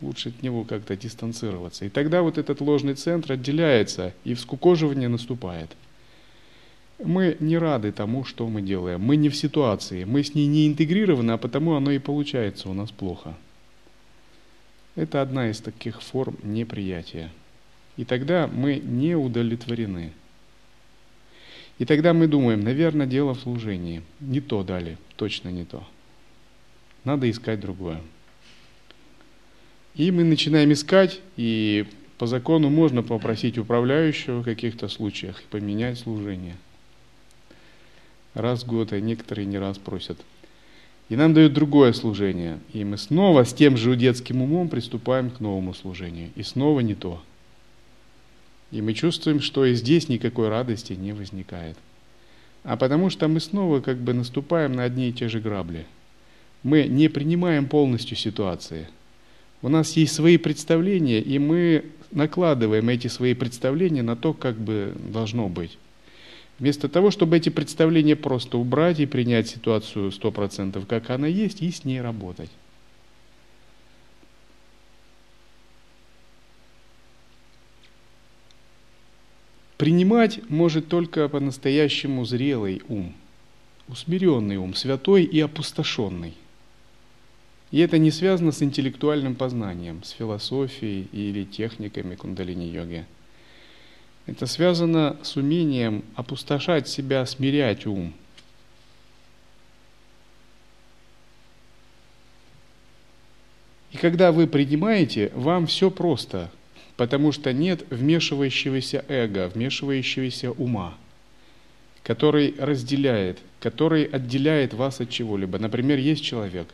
лучше 0.00 0.30
от 0.30 0.42
него 0.42 0.64
как-то 0.64 0.96
дистанцироваться. 0.96 1.84
И 1.84 1.88
тогда 1.88 2.22
вот 2.22 2.38
этот 2.38 2.60
ложный 2.60 2.94
центр 2.94 3.32
отделяется, 3.32 4.12
и 4.24 4.34
вскукоживание 4.34 5.08
наступает. 5.08 5.70
Мы 7.02 7.36
не 7.40 7.58
рады 7.58 7.92
тому, 7.92 8.24
что 8.24 8.48
мы 8.48 8.62
делаем. 8.62 9.00
Мы 9.00 9.16
не 9.16 9.28
в 9.28 9.36
ситуации, 9.36 10.04
мы 10.04 10.22
с 10.22 10.34
ней 10.34 10.46
не 10.46 10.66
интегрированы, 10.66 11.32
а 11.32 11.38
потому 11.38 11.74
оно 11.74 11.90
и 11.90 11.98
получается 11.98 12.68
у 12.70 12.72
нас 12.72 12.90
плохо. 12.90 13.34
Это 14.94 15.20
одна 15.20 15.50
из 15.50 15.60
таких 15.60 16.02
форм 16.02 16.38
неприятия. 16.42 17.30
И 17.98 18.04
тогда 18.04 18.46
мы 18.46 18.76
не 18.76 19.14
удовлетворены. 19.14 20.12
И 21.78 21.84
тогда 21.84 22.14
мы 22.14 22.26
думаем, 22.26 22.60
наверное, 22.60 23.06
дело 23.06 23.34
в 23.34 23.40
служении. 23.40 24.02
Не 24.20 24.40
то 24.40 24.62
дали, 24.62 24.96
точно 25.16 25.50
не 25.50 25.64
то. 25.64 25.86
Надо 27.04 27.30
искать 27.30 27.60
другое. 27.60 28.00
И 29.96 30.10
мы 30.10 30.24
начинаем 30.24 30.72
искать, 30.72 31.20
и 31.38 31.86
по 32.18 32.26
закону 32.26 32.68
можно 32.68 33.02
попросить 33.02 33.56
управляющего 33.56 34.40
в 34.40 34.44
каких-то 34.44 34.88
случаях 34.88 35.42
поменять 35.44 35.98
служение. 35.98 36.56
Раз 38.34 38.62
в 38.62 38.66
год, 38.66 38.92
а 38.92 39.00
некоторые 39.00 39.46
не 39.46 39.58
раз 39.58 39.78
просят. 39.78 40.18
И 41.08 41.16
нам 41.16 41.32
дают 41.32 41.54
другое 41.54 41.94
служение. 41.94 42.58
И 42.74 42.84
мы 42.84 42.98
снова 42.98 43.44
с 43.44 43.54
тем 43.54 43.78
же 43.78 43.96
детским 43.96 44.42
умом 44.42 44.68
приступаем 44.68 45.30
к 45.30 45.40
новому 45.40 45.72
служению. 45.72 46.30
И 46.34 46.42
снова 46.42 46.80
не 46.80 46.94
то. 46.94 47.22
И 48.72 48.82
мы 48.82 48.92
чувствуем, 48.92 49.40
что 49.40 49.64
и 49.64 49.74
здесь 49.74 50.08
никакой 50.08 50.48
радости 50.48 50.92
не 50.92 51.12
возникает. 51.12 51.78
А 52.64 52.76
потому 52.76 53.08
что 53.08 53.28
мы 53.28 53.40
снова 53.40 53.80
как 53.80 53.98
бы 53.98 54.12
наступаем 54.12 54.72
на 54.72 54.82
одни 54.82 55.08
и 55.08 55.12
те 55.12 55.28
же 55.28 55.40
грабли. 55.40 55.86
Мы 56.62 56.84
не 56.84 57.08
принимаем 57.08 57.66
полностью 57.68 58.16
ситуации. 58.16 58.88
У 59.62 59.68
нас 59.68 59.92
есть 59.96 60.14
свои 60.14 60.36
представления, 60.36 61.20
и 61.20 61.38
мы 61.38 61.86
накладываем 62.10 62.88
эти 62.88 63.08
свои 63.08 63.34
представления 63.34 64.02
на 64.02 64.16
то, 64.16 64.32
как 64.32 64.56
бы 64.56 64.94
должно 65.12 65.48
быть. 65.48 65.78
Вместо 66.58 66.88
того, 66.88 67.10
чтобы 67.10 67.36
эти 67.36 67.48
представления 67.50 68.16
просто 68.16 68.56
убрать 68.56 69.00
и 69.00 69.06
принять 69.06 69.48
ситуацию 69.48 70.10
100%, 70.10 70.86
как 70.86 71.10
она 71.10 71.26
есть, 71.26 71.60
и 71.62 71.70
с 71.70 71.84
ней 71.84 72.00
работать. 72.00 72.50
Принимать 79.76 80.40
может 80.48 80.88
только 80.88 81.28
по-настоящему 81.28 82.24
зрелый 82.24 82.82
ум, 82.88 83.14
усмиренный 83.88 84.56
ум, 84.56 84.74
святой 84.74 85.24
и 85.24 85.38
опустошенный. 85.40 86.32
И 87.70 87.78
это 87.80 87.98
не 87.98 88.10
связано 88.10 88.52
с 88.52 88.62
интеллектуальным 88.62 89.34
познанием, 89.34 90.02
с 90.02 90.10
философией 90.10 91.08
или 91.12 91.44
техниками 91.44 92.14
кундалини-йоги. 92.14 93.04
Это 94.26 94.46
связано 94.46 95.16
с 95.22 95.36
умением 95.36 96.04
опустошать 96.14 96.88
себя, 96.88 97.26
смирять 97.26 97.86
ум. 97.86 98.12
И 103.92 103.96
когда 103.96 104.32
вы 104.32 104.46
принимаете, 104.46 105.32
вам 105.34 105.66
все 105.66 105.90
просто– 105.90 106.50
потому 106.96 107.32
что 107.32 107.52
нет 107.52 107.84
вмешивающегося 107.90 109.04
эго, 109.08 109.48
вмешивающегося 109.48 110.50
ума, 110.52 110.94
который 112.02 112.54
разделяет, 112.58 113.38
который 113.60 114.04
отделяет 114.04 114.74
вас 114.74 115.00
от 115.00 115.10
чего-либо. 115.10 115.58
Например, 115.58 115.98
есть 115.98 116.24
человек. 116.24 116.68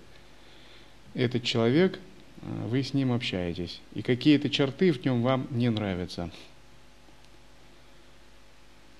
Этот 1.14 1.42
человек, 1.42 1.98
э, 2.42 2.66
вы 2.68 2.83
с 2.83 2.94
ним 2.94 3.12
общаетесь, 3.12 3.81
и 3.94 4.03
какие-то 4.03 4.48
черты 4.48 4.92
в 4.92 5.05
нем 5.05 5.22
вам 5.22 5.46
не 5.51 5.70
нравятся. 5.70 6.31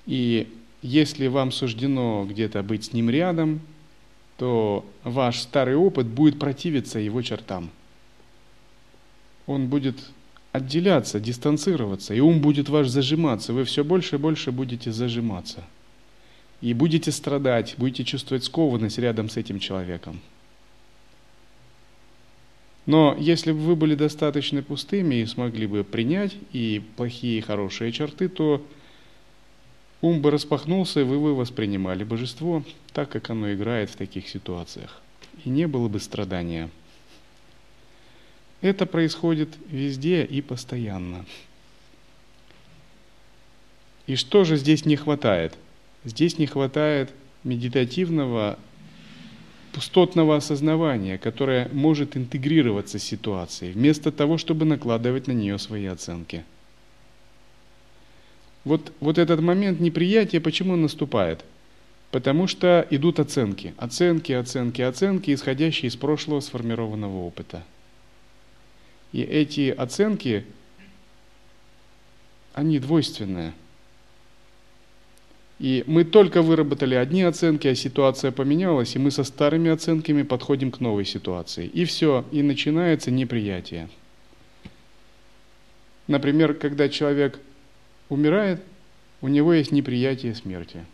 И 0.07 0.53
если 0.83 1.29
вам 1.29 1.53
суждено 1.53 2.27
где-то 2.29 2.63
быть 2.63 2.87
с 2.87 2.93
ним 2.93 3.09
рядом, 3.09 3.61
то 4.37 4.85
ваш 5.05 5.39
старый 5.39 5.77
опыт 5.77 6.07
будет 6.07 6.39
противиться 6.39 6.99
его 6.99 7.23
чертам. 7.23 7.71
Он 9.47 9.69
будет 9.69 9.97
отделяться, 10.51 11.21
дистанцироваться, 11.21 12.15
и 12.15 12.21
ум 12.21 12.41
будет 12.41 12.69
ваш 12.69 12.89
зажиматься, 12.89 13.53
вы 13.53 13.65
все 13.65 13.85
больше 13.85 14.17
и 14.17 14.19
больше 14.19 14.53
будете 14.53 14.93
зажиматься. 14.93 15.65
И 16.61 16.75
будете 16.75 17.11
страдать, 17.11 17.75
будете 17.79 18.05
чувствовать 18.05 18.45
скованность 18.45 18.99
рядом 18.99 19.29
с 19.29 19.37
этим 19.37 19.59
человеком. 19.59 20.21
Но 22.87 23.17
если 23.19 23.53
бы 23.53 23.59
вы 23.59 23.77
были 23.77 23.95
достаточно 23.95 24.63
пустыми 24.63 25.17
и 25.17 25.27
смогли 25.27 25.67
бы 25.67 25.85
принять 25.85 26.37
и 26.53 26.83
плохие, 26.97 27.39
и 27.39 27.43
хорошие 27.43 27.93
черты, 27.93 28.29
то 28.29 28.65
ум 30.01 30.21
бы 30.21 30.31
распахнулся, 30.31 31.01
и 31.01 31.05
вы 31.05 31.21
бы 31.21 31.35
воспринимали 31.35 32.03
божество 32.03 32.65
так, 32.93 33.09
как 33.11 33.31
оно 33.31 33.53
играет 33.53 33.91
в 33.91 33.97
таких 33.97 34.29
ситуациях. 34.29 35.01
И 35.45 35.49
не 35.49 35.69
было 35.69 35.89
бы 35.89 36.01
страдания. 36.01 36.71
Это 38.61 38.87
происходит 38.87 39.49
везде 39.71 40.25
и 40.25 40.41
постоянно. 40.41 41.25
И 44.07 44.17
что 44.17 44.45
же 44.45 44.57
здесь 44.57 44.85
не 44.85 44.97
хватает? 44.97 45.57
Здесь 46.05 46.39
не 46.39 46.47
хватает 46.47 47.13
медитативного 47.45 48.59
пустотного 49.73 50.37
осознавания, 50.37 51.19
которое 51.19 51.69
может 51.73 52.17
интегрироваться 52.17 52.99
с 52.99 53.03
ситуацией, 53.03 53.73
вместо 53.73 54.13
того, 54.13 54.39
чтобы 54.39 54.65
накладывать 54.65 55.27
на 55.27 55.33
нее 55.33 55.59
свои 55.59 55.87
оценки. 55.87 56.45
Вот, 58.65 58.93
вот 59.01 59.19
этот 59.19 59.41
момент 59.41 59.81
неприятия, 59.81 60.41
почему 60.41 60.75
он 60.75 60.83
наступает? 60.83 61.45
Потому 62.11 62.47
что 62.47 62.87
идут 62.91 63.19
оценки. 63.19 63.75
Оценки, 63.79 64.33
оценки, 64.33 64.83
оценки, 64.83 65.35
исходящие 65.35 65.89
из 65.89 65.97
прошлого 65.97 66.41
сформированного 66.41 67.17
опыта. 67.17 67.65
И 69.13 69.23
эти 69.23 69.71
оценки, 69.71 70.45
они 72.55 72.79
двойственные. 72.79 73.55
И 75.63 75.85
мы 75.87 76.03
только 76.03 76.43
выработали 76.43 76.97
одни 76.97 77.23
оценки, 77.23 77.69
а 77.69 77.77
ситуация 77.77 78.33
поменялась, 78.33 78.97
и 78.97 78.99
мы 78.99 79.13
со 79.13 79.23
старыми 79.23 79.71
оценками 79.71 80.25
подходим 80.25 80.73
к 80.73 80.81
новой 80.81 81.05
ситуации. 81.05 81.69
И 81.69 81.85
все, 81.85 82.25
и 82.33 82.43
начинается 82.43 83.13
неприятие. 83.13 83.89
Например, 86.09 86.53
когда 86.55 86.89
человек 86.89 87.39
умирает, 88.09 88.61
у 89.21 89.29
него 89.29 89.53
есть 89.53 89.71
неприятие 89.71 90.35
смерти. 90.35 90.85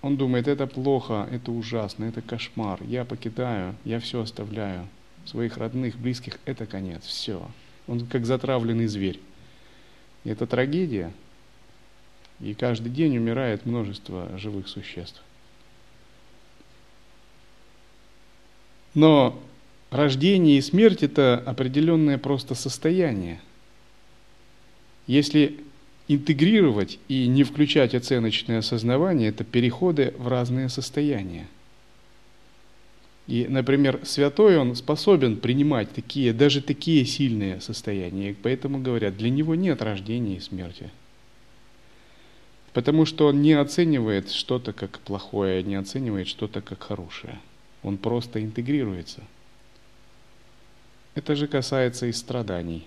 Он 0.00 0.16
думает, 0.16 0.48
это 0.48 0.66
плохо, 0.66 1.28
это 1.30 1.52
ужасно, 1.52 2.06
это 2.06 2.22
кошмар, 2.22 2.80
я 2.82 3.04
покидаю, 3.04 3.74
я 3.84 4.00
все 4.00 4.22
оставляю, 4.22 4.88
своих 5.26 5.58
родных, 5.58 5.98
близких, 5.98 6.38
это 6.46 6.64
конец, 6.64 7.04
все. 7.04 7.46
Он 7.86 8.06
как 8.06 8.24
затравленный 8.24 8.86
зверь. 8.86 9.20
И 10.24 10.30
это 10.30 10.46
трагедия, 10.46 11.12
и 12.42 12.54
каждый 12.54 12.90
день 12.90 13.16
умирает 13.16 13.64
множество 13.64 14.28
живых 14.36 14.68
существ. 14.68 15.22
Но 18.94 19.40
рождение 19.90 20.58
и 20.58 20.60
смерть– 20.60 21.02
это 21.04 21.42
определенное 21.46 22.18
просто 22.18 22.54
состояние. 22.54 23.40
Если 25.06 25.60
интегрировать 26.08 26.98
и 27.08 27.26
не 27.28 27.44
включать 27.44 27.94
оценочное 27.94 28.58
осознавание– 28.58 29.28
это 29.30 29.44
переходы 29.44 30.12
в 30.18 30.26
разные 30.26 30.68
состояния. 30.68 31.46
И, 33.28 33.46
например, 33.48 34.00
святой, 34.04 34.58
он 34.58 34.74
способен 34.74 35.36
принимать 35.36 35.92
такие, 35.92 36.32
даже 36.32 36.60
такие 36.60 37.06
сильные 37.06 37.60
состояния. 37.60 38.34
Поэтому 38.42 38.80
говорят, 38.80 39.16
для 39.16 39.30
него 39.30 39.54
нет 39.54 39.80
рождения 39.80 40.36
и 40.36 40.40
смерти– 40.40 40.90
Потому 42.72 43.04
что 43.04 43.26
он 43.26 43.42
не 43.42 43.52
оценивает 43.52 44.30
что-то 44.30 44.72
как 44.72 44.98
плохое, 45.00 45.62
не 45.62 45.74
оценивает 45.74 46.28
что-то 46.28 46.62
как 46.62 46.82
хорошее. 46.82 47.38
Он 47.82 47.98
просто 47.98 48.42
интегрируется. 48.42 49.22
Это 51.14 51.36
же 51.36 51.46
касается 51.46 52.06
и 52.06 52.12
страданий. 52.12 52.86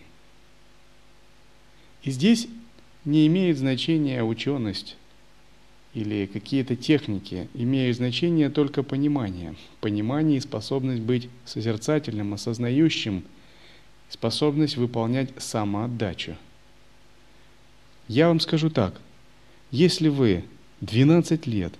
И 2.03 2.11
здесь 2.11 2.47
не 3.03 3.27
имеет 3.27 3.57
значения 3.57 4.23
ученость 4.23 4.97
или 5.93 6.25
какие-то 6.25 6.75
техники, 6.75 7.47
имеют 7.53 7.97
значение 7.97 8.49
только 8.49 8.83
понимание. 8.83 9.55
Понимание 9.79 10.39
и 10.39 10.41
способность 10.41 11.01
быть 11.01 11.29
созерцательным, 11.45 12.33
осознающим, 12.33 13.23
способность 14.09 14.77
выполнять 14.77 15.29
самоотдачу. 15.37 16.35
Я 18.07 18.27
вам 18.27 18.39
скажу 18.39 18.69
так, 18.69 18.99
если 19.71 20.09
вы 20.09 20.43
12 20.81 21.47
лет 21.47 21.73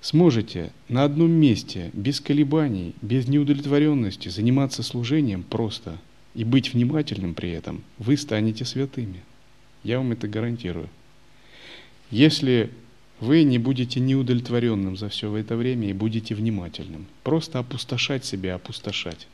сможете 0.00 0.72
на 0.88 1.04
одном 1.04 1.30
месте, 1.30 1.90
без 1.92 2.20
колебаний, 2.20 2.94
без 3.02 3.28
неудовлетворенности 3.28 4.28
заниматься 4.28 4.82
служением 4.82 5.42
просто 5.42 5.98
и 6.34 6.44
быть 6.44 6.72
внимательным 6.72 7.34
при 7.34 7.50
этом, 7.50 7.82
вы 7.98 8.16
станете 8.16 8.64
святыми. 8.64 9.22
Я 9.84 9.98
вам 9.98 10.12
это 10.12 10.28
гарантирую. 10.28 10.88
Если 12.10 12.70
вы 13.20 13.44
не 13.44 13.58
будете 13.58 14.00
неудовлетворенным 14.00 14.96
за 14.96 15.10
все 15.10 15.34
это 15.36 15.56
время 15.56 15.90
и 15.90 15.92
будете 15.92 16.34
внимательным, 16.34 17.06
просто 17.22 17.58
опустошать 17.58 18.24
себя, 18.24 18.54
опустошать. 18.56 19.28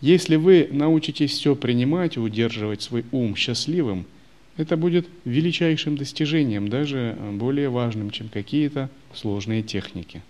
Если 0.00 0.36
вы 0.36 0.68
научитесь 0.70 1.32
все 1.32 1.54
принимать 1.54 2.16
удерживать 2.16 2.82
свой 2.82 3.04
ум 3.12 3.36
счастливым– 3.36 4.06
это 4.58 4.76
будет 4.76 5.08
величайшим 5.24 5.96
достижением, 5.96 6.68
даже 6.68 7.16
более 7.34 7.70
важным, 7.70 8.10
чем 8.10 8.28
какие-то 8.28 8.90
сложные 9.14 9.62
техники. 9.62 10.20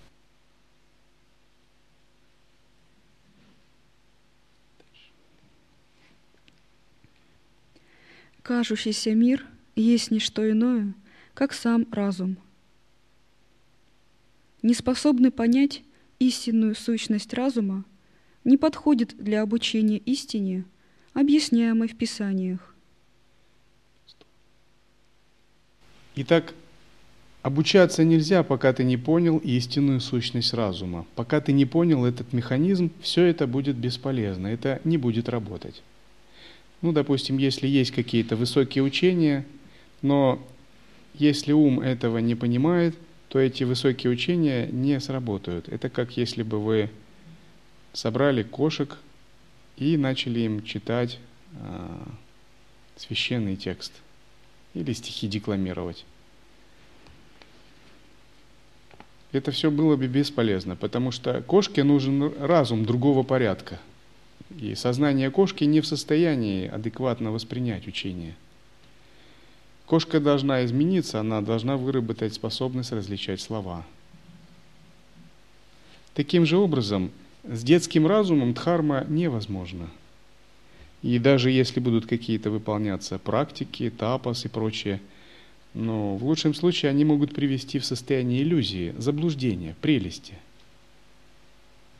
Кажущийся 8.43 9.15
мир 9.15 9.47
есть 9.77 10.11
не 10.11 10.21
что 10.21 10.49
иное, 10.49 10.93
как 11.33 11.55
сам 11.55 11.87
разум. 11.91 12.37
Неспособный 14.63 15.31
понять 15.31 15.83
истинную 16.19 16.75
сущность 16.75 17.33
разума 17.33 17.85
не 18.45 18.59
подходит 18.59 19.17
для 19.17 19.41
обучения 19.41 19.99
истине, 19.99 20.65
объясняемой 21.15 21.89
в 21.89 21.97
Писаниях. 21.97 22.75
Итак, 26.21 26.53
обучаться 27.43 28.03
нельзя, 28.03 28.43
пока 28.43 28.73
ты 28.73 28.83
не 28.83 28.97
понял 28.97 29.39
истинную 29.39 30.01
сущность 30.01 30.53
разума. 30.53 31.07
Пока 31.15 31.41
ты 31.41 31.53
не 31.53 31.65
понял 31.65 32.05
этот 32.05 32.33
механизм, 32.33 32.91
все 33.01 33.27
это 33.27 33.47
будет 33.47 33.77
бесполезно, 33.77 34.49
это 34.49 34.81
не 34.83 34.99
будет 34.99 35.29
работать. 35.29 35.81
Ну, 36.83 36.91
допустим, 36.91 37.39
если 37.39 37.69
есть 37.69 37.93
какие-то 37.93 38.35
высокие 38.35 38.83
учения, 38.83 39.47
но 40.03 40.45
если 41.15 41.53
ум 41.53 41.79
этого 41.79 42.19
не 42.19 42.35
понимает, 42.35 42.97
то 43.29 43.39
эти 43.39 43.63
высокие 43.63 44.11
учения 44.11 44.67
не 44.67 44.99
сработают. 44.99 45.69
Это 45.69 45.89
как 45.89 46.17
если 46.17 46.43
бы 46.43 46.59
вы 46.59 46.91
собрали 47.93 48.43
кошек 48.43 48.99
и 49.77 49.97
начали 49.97 50.41
им 50.41 50.65
читать 50.65 51.21
э, 51.53 51.97
священный 52.97 53.55
текст– 53.55 53.93
или 54.79 54.93
стихи 54.93 55.27
декламировать. 55.27 56.05
Это 59.33 59.51
все 59.51 59.71
было 59.71 59.97
бы 59.97 60.07
бесполезно, 60.07 60.77
потому 60.77 61.11
что 61.11 61.43
кошке 61.43 61.85
нужен 61.85 62.33
разум 62.41 62.87
другого 62.87 63.25
порядка. 63.25 63.79
И 64.59 64.75
сознание 64.75 65.31
кошки 65.31 65.65
не 65.65 65.81
в 65.81 65.87
состоянии 65.87 66.69
адекватно 66.69 67.33
воспринять 67.33 67.87
учение. 67.87 68.37
Кошка 69.85 70.21
должна 70.21 70.65
измениться, 70.65 71.21
она 71.21 71.43
должна 71.43 71.77
выработать 71.77 72.35
способность 72.35 72.93
различать 72.93 73.41
слова. 73.41 73.85
Таким 76.15 76.47
же 76.47 76.57
образом, 76.57 77.11
с 77.45 77.63
детским 77.63 78.07
разумом 78.07 78.55
дхарма 78.55 79.05
невозможно– 79.09 79.91
и 81.03 81.19
даже 81.19 81.51
если 81.51 81.81
будут 81.81 82.07
какие-то 82.07 82.51
выполняться 82.51 83.19
практики, 83.19 83.93
тапос 83.97 84.45
и 84.45 84.49
прочее, 84.49 85.01
но 85.75 86.17
в 86.17 86.25
лучшем 86.25 86.55
случае 86.55 86.91
они 86.91 87.05
могут 87.05 87.35
привести 87.35 87.79
в 87.79 87.85
состояние 87.85 88.43
иллюзии, 88.43 88.95
заблуждения, 88.99 89.77
прелести. 89.81 90.35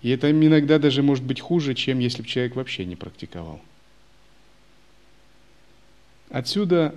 И 0.03 0.11
это 0.11 0.31
иногда 0.31 0.79
даже 0.79 1.03
может 1.03 1.25
быть 1.25 1.41
хуже, 1.41 1.75
чем 1.75 1.99
если 1.99 2.23
бы 2.23 2.29
человек 2.29 2.57
вообще 2.57 2.85
не 2.85 2.97
практиковал. 2.97 3.61
Отсюда 6.31 6.95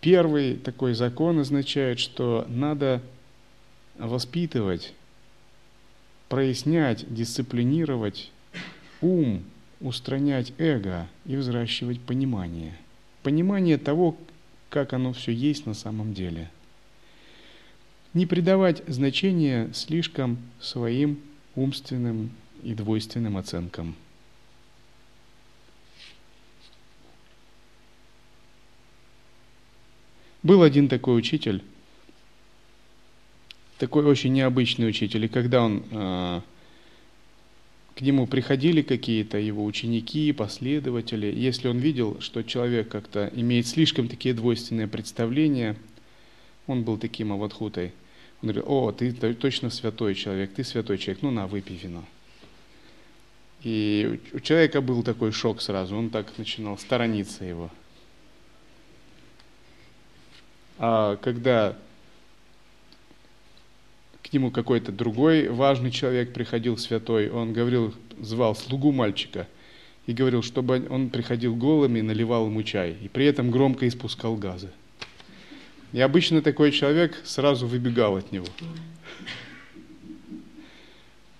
первый 0.00 0.56
такой 0.56 0.94
закон 0.94 1.38
означает, 1.38 1.98
что 1.98 2.46
надо 2.48 3.02
воспитывать, 3.98 4.92
прояснять, 6.28 7.12
дисциплинировать 7.12 8.30
ум, 9.00 9.44
устранять 9.82 10.52
эго 10.58 11.08
и 11.26 11.36
взращивать 11.36 12.00
понимание. 12.00 12.76
Понимание 13.22 13.78
того, 13.78 14.16
как 14.70 14.92
оно 14.92 15.12
все 15.12 15.32
есть 15.32 15.66
на 15.66 15.74
самом 15.74 16.14
деле. 16.14 16.50
Не 18.14 18.26
придавать 18.26 18.82
значения 18.86 19.70
слишком 19.72 20.38
своим 20.60 21.18
умственным 21.54 22.30
и 22.62 22.74
двойственным 22.74 23.36
оценкам. 23.36 23.94
Был 30.42 30.62
один 30.62 30.88
такой 30.88 31.16
учитель, 31.16 31.62
такой 33.78 34.04
очень 34.04 34.32
необычный 34.32 34.88
учитель, 34.88 35.24
и 35.24 35.28
когда 35.28 35.62
он 35.62 35.84
э, 35.90 36.40
к 37.94 38.00
нему 38.00 38.26
приходили 38.26 38.82
какие-то 38.82 39.38
его 39.38 39.64
ученики, 39.64 40.32
последователи. 40.32 41.26
Если 41.26 41.68
он 41.68 41.78
видел, 41.78 42.20
что 42.20 42.42
человек 42.42 42.88
как-то 42.88 43.30
имеет 43.34 43.66
слишком 43.66 44.08
такие 44.08 44.34
двойственные 44.34 44.88
представления, 44.88 45.76
он 46.66 46.84
был 46.84 46.96
таким 46.96 47.32
аватхутой. 47.32 47.92
Он 48.42 48.48
говорил, 48.48 48.64
о, 48.66 48.92
ты 48.92 49.12
точно 49.12 49.70
святой 49.70 50.14
человек, 50.14 50.54
ты 50.54 50.64
святой 50.64 50.98
человек, 50.98 51.22
ну 51.22 51.30
на, 51.30 51.46
выпей 51.46 51.76
вино. 51.76 52.04
И 53.62 54.20
у 54.32 54.40
человека 54.40 54.80
был 54.80 55.02
такой 55.02 55.30
шок 55.30 55.60
сразу, 55.60 55.96
он 55.96 56.10
так 56.10 56.36
начинал 56.38 56.78
сторониться 56.78 57.44
его. 57.44 57.70
А 60.78 61.16
когда 61.16 61.76
нему 64.32 64.50
какой-то 64.50 64.92
другой 64.92 65.48
важный 65.48 65.90
человек 65.90 66.32
приходил, 66.32 66.76
святой, 66.78 67.30
он 67.30 67.52
говорил, 67.52 67.94
звал 68.20 68.54
слугу 68.54 68.92
мальчика 68.92 69.48
и 70.06 70.12
говорил, 70.12 70.42
чтобы 70.42 70.86
он 70.88 71.10
приходил 71.10 71.54
голым 71.54 71.96
и 71.96 72.02
наливал 72.02 72.46
ему 72.46 72.62
чай, 72.62 72.96
и 73.00 73.08
при 73.08 73.26
этом 73.26 73.50
громко 73.50 73.86
испускал 73.86 74.36
газы. 74.36 74.70
И 75.92 76.00
обычно 76.00 76.40
такой 76.40 76.72
человек 76.72 77.20
сразу 77.24 77.66
выбегал 77.66 78.16
от 78.16 78.32
него. 78.32 78.46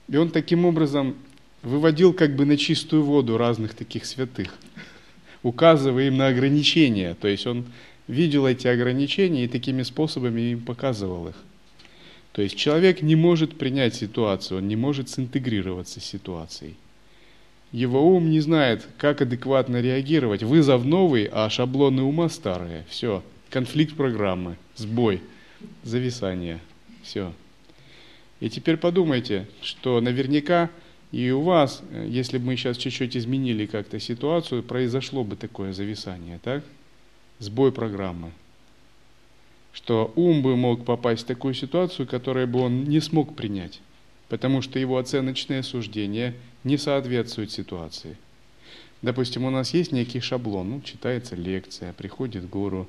И 0.08 0.16
он 0.16 0.30
таким 0.30 0.66
образом 0.66 1.16
выводил 1.62 2.12
как 2.12 2.36
бы 2.36 2.44
на 2.44 2.56
чистую 2.56 3.02
воду 3.02 3.38
разных 3.38 3.74
таких 3.74 4.04
святых, 4.04 4.54
указывая 5.42 6.08
им 6.08 6.18
на 6.18 6.28
ограничения. 6.28 7.14
То 7.14 7.28
есть 7.28 7.46
он 7.46 7.64
видел 8.08 8.46
эти 8.46 8.66
ограничения 8.66 9.44
и 9.44 9.48
такими 9.48 9.82
способами 9.82 10.52
им 10.52 10.60
показывал 10.60 11.28
их. 11.28 11.36
То 12.32 12.42
есть 12.42 12.56
человек 12.56 13.02
не 13.02 13.14
может 13.14 13.58
принять 13.58 13.94
ситуацию, 13.94 14.58
он 14.58 14.68
не 14.68 14.76
может 14.76 15.10
синтегрироваться 15.10 16.00
с 16.00 16.04
ситуацией. 16.04 16.76
Его 17.72 18.06
ум 18.06 18.30
не 18.30 18.40
знает, 18.40 18.86
как 18.98 19.22
адекватно 19.22 19.80
реагировать. 19.80 20.42
Вызов 20.42 20.84
новый, 20.84 21.28
а 21.30 21.48
шаблоны 21.48 22.02
ума 22.02 22.28
старые. 22.28 22.84
Все. 22.88 23.22
Конфликт 23.50 23.96
программы, 23.96 24.56
сбой, 24.76 25.22
зависание. 25.82 26.60
Все. 27.02 27.32
И 28.40 28.50
теперь 28.50 28.76
подумайте, 28.76 29.46
что 29.62 30.00
наверняка 30.00 30.70
и 31.12 31.30
у 31.30 31.42
вас, 31.42 31.82
если 32.06 32.38
бы 32.38 32.46
мы 32.46 32.56
сейчас 32.56 32.78
чуть-чуть 32.78 33.16
изменили 33.16 33.66
как-то 33.66 34.00
ситуацию, 34.00 34.62
произошло 34.62 35.24
бы 35.24 35.36
такое 35.36 35.74
зависание, 35.74 36.40
так? 36.42 36.64
Сбой 37.38 37.70
программы. 37.70 38.32
Что 39.72 40.12
ум 40.16 40.42
бы 40.42 40.56
мог 40.56 40.84
попасть 40.84 41.22
в 41.22 41.26
такую 41.26 41.54
ситуацию, 41.54 42.06
которую 42.06 42.46
бы 42.46 42.60
он 42.60 42.84
не 42.84 43.00
смог 43.00 43.34
принять, 43.34 43.80
потому 44.28 44.62
что 44.62 44.78
его 44.78 44.98
оценочное 44.98 45.62
суждение– 45.62 46.34
не 46.64 46.76
соответствует 46.76 47.50
ситуации. 47.50 48.16
Допустим, 49.00 49.44
у 49.44 49.50
нас 49.50 49.74
есть 49.74 49.92
некий 49.92 50.20
шаблон, 50.20 50.70
ну, 50.70 50.80
читается 50.80 51.34
лекция, 51.34 51.92
приходит 51.92 52.48
гуру, 52.48 52.88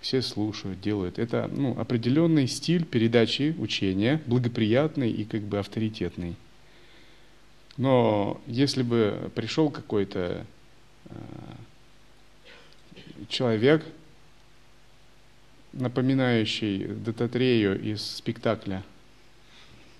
все 0.00 0.22
слушают, 0.22 0.80
делают. 0.80 1.18
Это 1.18 1.50
ну, 1.52 1.78
определенный 1.78 2.46
стиль 2.46 2.84
передачи 2.84 3.54
учения, 3.58 4.22
благоприятный 4.26 5.10
и 5.10 5.24
как 5.24 5.42
бы 5.42 5.58
авторитетный. 5.58 6.36
Но 7.76 8.40
если 8.46 8.82
бы 8.82 9.30
пришел 9.34 9.70
какой-то 9.70 10.44
э, 11.06 11.14
человек, 13.28 13.84
напоминающий 15.72 16.86
Дататрею 16.86 17.80
из 17.80 18.02
спектакля, 18.02 18.82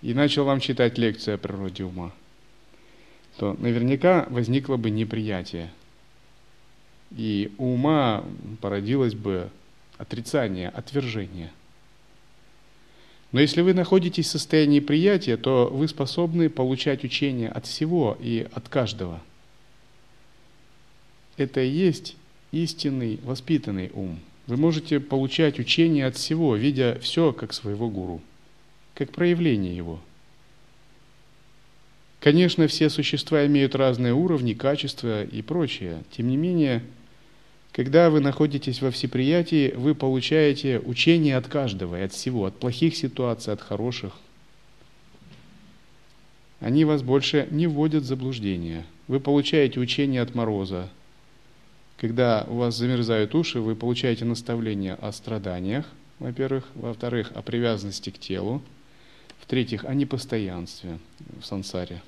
и 0.02 0.14
начал 0.14 0.44
вам 0.44 0.60
читать 0.60 0.98
лекцию 0.98 1.34
о 1.34 1.38
природе 1.38 1.84
ума, 1.84 2.12
то 3.36 3.54
наверняка 3.58 4.26
возникло 4.30 4.76
бы 4.76 4.90
неприятие. 4.90 5.70
И 7.16 7.52
у 7.58 7.74
ума 7.74 8.24
породилось 8.60 9.14
бы 9.14 9.48
отрицание, 9.96 10.68
отвержение. 10.68 11.50
Но 13.32 13.40
если 13.40 13.60
вы 13.60 13.74
находитесь 13.74 14.26
в 14.26 14.30
состоянии 14.30 14.80
приятия, 14.80 15.36
то 15.36 15.68
вы 15.70 15.86
способны 15.88 16.48
получать 16.48 17.04
учение 17.04 17.48
от 17.50 17.66
всего 17.66 18.16
и 18.20 18.46
от 18.52 18.68
каждого. 18.68 19.20
Это 21.36 21.60
и 21.60 21.68
есть 21.68 22.16
истинный, 22.52 23.20
воспитанный 23.22 23.90
ум. 23.92 24.18
Вы 24.48 24.56
можете 24.56 24.98
получать 24.98 25.60
учение 25.60 26.06
от 26.06 26.16
всего, 26.16 26.56
видя 26.56 26.98
все 27.00 27.32
как 27.32 27.52
своего 27.52 27.88
гуру, 27.88 28.20
как 28.94 29.12
проявление 29.12 29.76
его– 29.76 30.00
Конечно, 32.20 32.66
все 32.66 32.90
существа 32.90 33.46
имеют 33.46 33.74
разные 33.74 34.12
уровни, 34.12 34.52
качества 34.52 35.22
и 35.22 35.40
прочее. 35.40 36.02
Тем 36.10 36.28
не 36.28 36.36
менее, 36.36 36.82
когда 37.72 38.10
вы 38.10 38.20
находитесь 38.20 38.82
во 38.82 38.90
всеприятии, 38.90 39.72
вы 39.76 39.94
получаете 39.94 40.80
учение 40.80 41.36
от 41.36 41.46
каждого 41.46 41.98
и 41.98 42.04
от 42.04 42.12
всего, 42.12 42.46
от 42.46 42.58
плохих 42.58 42.96
ситуаций, 42.96 43.52
от 43.52 43.60
хороших. 43.60 44.14
Они 46.58 46.84
вас 46.84 47.02
больше 47.02 47.46
не 47.52 47.68
вводят 47.68 48.02
в 48.02 48.06
заблуждение. 48.06 48.84
Вы 49.06 49.20
получаете 49.20 49.78
учение 49.78 50.20
от 50.20 50.34
мороза. 50.34 50.90
Когда 51.98 52.46
у 52.48 52.56
вас 52.56 52.76
замерзают 52.76 53.34
уши, 53.34 53.60
вы 53.60 53.74
получаете 53.74 54.24
наставление 54.24 54.94
о 54.94 55.10
страданиях, 55.10 55.84
во-первых. 56.20 56.64
Во-вторых, 56.76 57.32
о 57.34 57.42
привязанности 57.42 58.10
к 58.10 58.18
телу. 58.18 58.62
В-третьих, 59.40 59.84
о 59.84 59.94
непостоянстве 59.94 60.98
в 61.40 61.44
сансаре. 61.44 62.00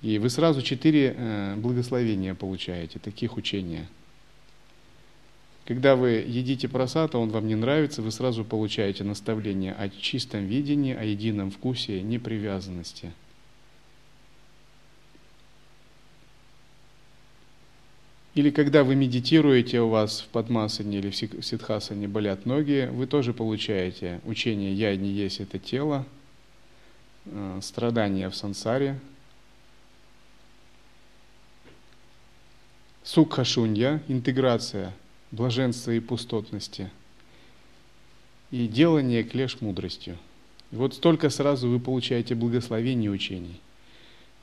И 0.00 0.18
вы 0.18 0.30
сразу 0.30 0.62
четыре 0.62 1.14
э, 1.14 1.56
благословения 1.56 2.34
получаете, 2.34 2.98
таких 2.98 3.36
учения. 3.36 3.86
Когда 5.66 5.94
вы 5.94 6.24
едите 6.26 6.68
просата, 6.68 7.18
он 7.18 7.28
вам 7.30 7.46
не 7.46 7.54
нравится, 7.54 8.00
вы 8.00 8.10
сразу 8.10 8.44
получаете 8.44 9.04
наставление 9.04 9.74
о 9.74 9.90
чистом 9.90 10.46
видении, 10.46 10.94
о 10.94 11.04
едином 11.04 11.50
вкусе, 11.50 12.00
непривязанности. 12.00 13.12
Или 18.34 18.50
когда 18.50 18.84
вы 18.84 18.94
медитируете, 18.94 19.80
у 19.80 19.88
вас 19.88 20.20
в 20.20 20.28
падмасане 20.28 20.98
или 20.98 21.10
в 21.10 21.16
ситхасане 21.16 22.06
болят 22.06 22.46
ноги, 22.46 22.88
вы 22.92 23.06
тоже 23.06 23.34
получаете 23.34 24.20
учение 24.24 24.72
«Я 24.72 24.94
не 24.96 25.10
есть 25.10 25.40
это 25.40 25.58
тело», 25.58 26.06
э, 27.24 27.58
страдания 27.60 28.30
в 28.30 28.36
сансаре, 28.36 29.00
сукха-шунья, 33.02 34.00
интеграция 34.06 34.94
блаженства 35.32 35.90
и 35.90 35.98
пустотности, 35.98 36.88
и 38.52 38.68
делание 38.68 39.24
клеш 39.24 39.60
мудростью. 39.60 40.16
И 40.70 40.76
вот 40.76 40.94
столько 40.94 41.30
сразу 41.30 41.68
вы 41.68 41.80
получаете 41.80 42.36
благословение 42.36 43.10
учений. 43.10 43.60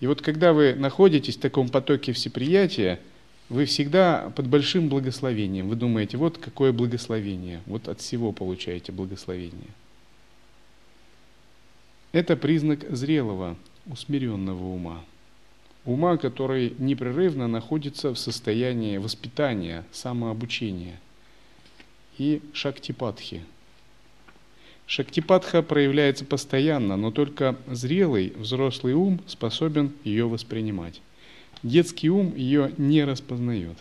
И 0.01 0.07
вот 0.07 0.21
когда 0.21 0.51
вы 0.51 0.75
находитесь 0.75 1.37
в 1.37 1.39
таком 1.39 1.69
потоке 1.69 2.11
всеприятия, 2.11 2.99
вы 3.49 3.65
всегда 3.65 4.31
под 4.35 4.47
большим 4.47 4.89
благословением. 4.89 5.69
Вы 5.69 5.75
думаете, 5.75 6.17
вот 6.17 6.37
какое 6.37 6.73
благословение, 6.73 7.61
вот 7.65 7.87
от 7.87 8.01
всего 8.01 8.31
получаете 8.31 8.91
благословение. 8.91 9.69
Это 12.11 12.35
признак 12.35 12.85
зрелого, 12.89 13.55
усмиренного 13.85 14.63
ума. 14.63 15.03
Ума, 15.85 16.17
который 16.17 16.73
непрерывно 16.79 17.47
находится 17.47 18.13
в 18.13 18.19
состоянии 18.19 18.97
воспитания, 18.97 19.85
самообучения. 19.91 20.99
И 22.17 22.41
шактипатхи. 22.51 23.43
Шактипатха 24.87 25.61
проявляется 25.61 26.25
постоянно, 26.25 26.97
но 26.97 27.11
только 27.11 27.55
зрелый, 27.67 28.33
взрослый 28.35 28.93
ум 28.93 29.21
способен 29.27 29.93
ее 30.03 30.27
воспринимать. 30.27 31.01
Детский 31.63 32.09
ум 32.09 32.35
ее 32.35 32.73
не 32.77 33.03
распознает. 33.03 33.77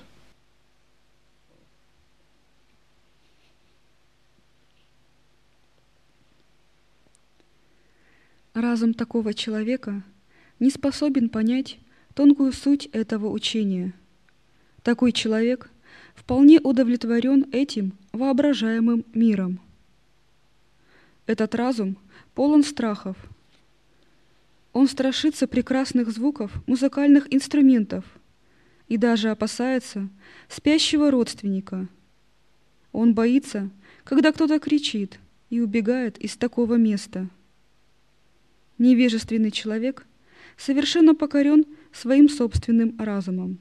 Разум 8.55 8.95
такого 8.95 9.35
человека 9.35 10.03
не 10.59 10.71
способен 10.71 11.29
понять 11.29 11.79
тонкую 12.15 12.55
суть 12.55 12.87
этого 12.87 13.29
учения. 13.29 13.93
Такой 14.83 15.13
человек 15.13 15.71
вполне 16.15 16.61
удовлетворен 16.61 17.45
этим 17.53 17.93
воображаемым 18.13 19.05
миром. 19.13 19.61
Этот 21.27 21.55
разум 21.55 21.99
полон 22.35 22.65
страхов– 22.65 23.19
он 24.77 24.89
страшится 24.89 25.47
прекрасных 25.47 26.11
звуков 26.11 26.53
музыкальных 26.67 27.33
инструментов 27.33 28.05
и 28.89 28.99
даже 28.99 29.31
опасается 29.31 30.11
спящего 30.51 31.11
родственника. 31.11 31.89
Он 32.93 33.15
боится, 33.15 33.71
когда 34.05 34.33
кто-то 34.33 34.59
кричит 34.59 35.19
и 35.49 35.61
убегает 35.61 36.19
из 36.19 36.37
такого 36.37 36.75
места. 36.75 37.27
Невежественный 38.77 39.51
человек 39.51 40.05
совершенно 40.59 41.15
покорен 41.15 41.65
своим 41.91 42.29
собственным 42.29 43.01
разумом. 43.01 43.57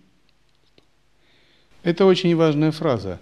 Это 1.84 2.06
очень 2.06 2.36
важная 2.36 2.73
фраза. 2.73 3.21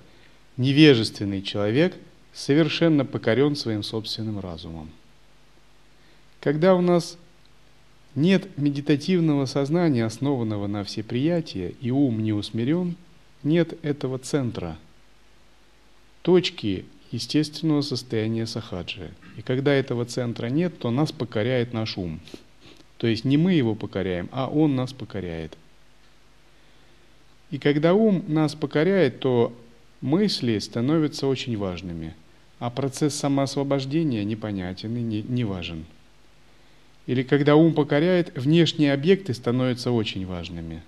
Невежественный 0.57 1.43
человек 1.43 1.93
совершенно 2.33 3.05
покорен 3.05 3.55
своим 3.55 3.83
собственным 3.83 4.39
разумом. 4.39 4.89
Когда 6.41 6.73
у 6.73 6.81
нас 6.81 7.19
нет 8.15 8.57
медитативного 8.57 9.45
сознания, 9.45 10.05
основанного 10.05 10.67
на 10.67 10.83
всеприятии, 10.83 11.75
и 11.81 11.91
ум 11.91 12.21
не 12.21 12.33
усмирен, 12.33 12.95
нет 13.43 13.77
этого 13.83 14.19
центра, 14.19 14.77
точки 16.21 16.85
естественного 17.11 17.81
состояния 17.81 18.45
сахаджи. 18.47 19.11
И 19.37 19.41
когда 19.41 19.73
этого 19.73 20.05
центра 20.05 20.47
нет, 20.47 20.77
то 20.79 20.91
нас 20.91 21.11
покоряет 21.11 21.73
наш 21.73 21.97
ум. 21.97 22.19
То 22.97 23.07
есть 23.07 23.25
не 23.25 23.37
мы 23.37 23.53
его 23.53 23.75
покоряем, 23.75 24.29
а 24.31 24.47
он 24.47 24.75
нас 24.75 24.93
покоряет. 24.93 25.57
И 27.51 27.59
когда 27.59 27.93
ум 27.93 28.23
нас 28.27 28.55
покоряет, 28.55 29.19
то 29.19 29.53
мысли 30.01 30.57
становятся 30.59 31.27
очень 31.27 31.57
важными. 31.57 32.15
а 32.59 32.69
процесс 32.69 33.15
самоосвобождения 33.15 34.23
непонятен 34.23 34.95
и 34.95 35.01
не, 35.01 35.21
не 35.21 35.43
важен. 35.43 35.83
Или 37.05 37.23
когда 37.23 37.55
ум 37.55 37.73
покоряет, 37.73 38.37
внешние 38.37 38.93
объекты 38.93 39.33
становятся 39.33 39.91
очень 39.91 40.25
важными. 40.25 40.81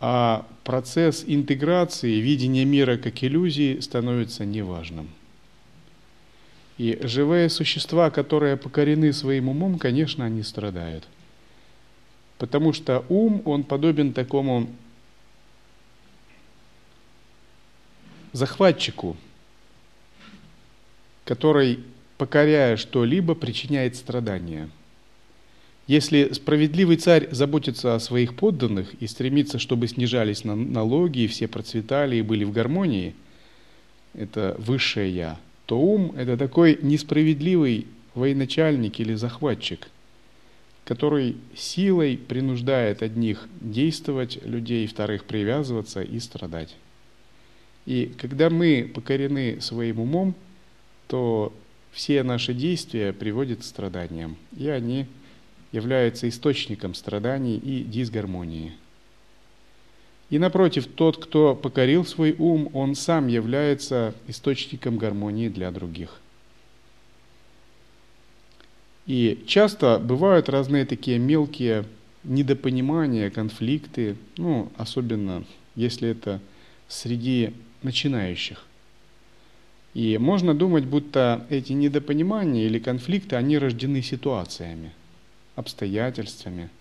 А 0.00 0.46
процесс 0.64 1.22
интеграции, 1.26 2.20
видения 2.20 2.64
мира 2.64 2.96
как 2.96 3.22
иллюзии 3.22 3.78
становится 3.80 4.44
неважным. 4.44 5.08
И 6.78 6.98
живые 7.02 7.48
существа, 7.50 8.10
которые 8.10 8.56
покорены 8.56 9.12
своим 9.12 9.50
умом, 9.50 9.78
конечно, 9.78 10.24
они 10.24 10.42
страдают. 10.42 11.06
Потому 12.38 12.72
что 12.72 13.04
ум, 13.08 13.42
он 13.44 13.62
подобен 13.62 14.12
такому 14.12 14.68
захватчику, 18.32 19.16
который, 21.24 21.80
покоряя 22.16 22.76
что-либо, 22.76 23.34
причиняет 23.34 23.94
страдания. 23.94 24.68
Если 25.92 26.32
справедливый 26.32 26.96
царь 26.96 27.28
заботится 27.32 27.94
о 27.94 28.00
своих 28.00 28.34
подданных 28.34 28.94
и 28.94 29.06
стремится, 29.06 29.58
чтобы 29.58 29.88
снижались 29.88 30.42
налоги, 30.42 31.18
и 31.18 31.26
все 31.26 31.48
процветали 31.48 32.16
и 32.16 32.22
были 32.22 32.44
в 32.44 32.50
гармонии, 32.50 33.14
это 34.14 34.56
высшее 34.58 35.14
«я», 35.14 35.38
то 35.66 35.78
ум– 35.78 36.14
это 36.16 36.38
такой 36.38 36.78
несправедливый 36.80 37.88
военачальник 38.14 39.00
или 39.00 39.12
захватчик, 39.12 39.86
который 40.86 41.36
силой 41.54 42.16
принуждает 42.16 43.02
одних 43.02 43.46
действовать 43.60 44.42
людей, 44.46 44.86
вторых 44.86 45.26
привязываться 45.26 46.00
и 46.00 46.18
страдать. 46.20 46.74
И 47.84 48.14
когда 48.16 48.48
мы 48.48 48.90
покорены 48.94 49.60
своим 49.60 50.00
умом, 50.00 50.34
то 51.06 51.52
все 51.90 52.22
наши 52.22 52.54
действия 52.54 53.12
приводят 53.12 53.58
к 53.60 53.64
страданиям, 53.64 54.38
и 54.56 54.68
они 54.68 55.06
являются 55.72 56.28
источником 56.28 56.94
страданий 56.94 57.56
и 57.56 57.82
дисгармонии. 57.82 58.72
И 60.30 60.38
напротив, 60.38 60.86
тот, 60.86 61.22
кто 61.22 61.54
покорил 61.54 62.06
свой 62.06 62.34
ум, 62.38 62.70
он 62.72 62.94
сам 62.94 63.26
является 63.26 64.14
источником 64.28 64.96
гармонии 64.96 65.48
для 65.48 65.70
других. 65.70 66.20
И 69.06 69.42
часто 69.46 69.98
бывают 69.98 70.48
разные 70.48 70.86
такие 70.86 71.18
мелкие 71.18 71.84
недопонимания, 72.24 73.30
конфликты, 73.30 74.16
ну, 74.36 74.70
особенно 74.76 75.44
если 75.74 76.08
это 76.08 76.40
среди 76.88 77.52
начинающих. 77.82 78.64
И 79.94 80.16
можно 80.18 80.54
думать, 80.54 80.84
будто 80.84 81.46
эти 81.50 81.72
недопонимания 81.72 82.64
или 82.64 82.78
конфликты, 82.78 83.36
они 83.36 83.58
рождены 83.58 84.02
ситуациями, 84.02 84.92
обстоятельствами– 85.56 86.70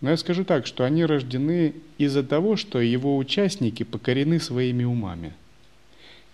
но 0.00 0.10
я 0.10 0.16
скажу 0.16 0.44
так, 0.44 0.66
что 0.66 0.84
они 0.84 1.04
рождены 1.04 1.74
из-за 1.98 2.22
того, 2.22 2.56
что 2.56 2.80
его 2.80 3.16
участники 3.16 3.82
покорены 3.82 4.38
своими 4.38 4.84
умами. 4.84 5.32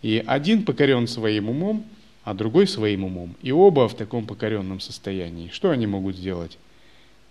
И 0.02 0.22
один 0.26 0.64
покорен 0.64 1.06
своим 1.06 1.48
умом, 1.48 1.86
а 2.24 2.34
другой 2.34 2.66
своим 2.66 3.04
умом. 3.04 3.34
И 3.42 3.52
оба 3.52 3.88
в 3.88 3.96
таком 3.96 4.26
покоренном 4.26 4.80
состоянии. 4.80 5.48
Что 5.50 5.70
они 5.70 5.86
могут 5.86 6.16
сделать? 6.16 6.58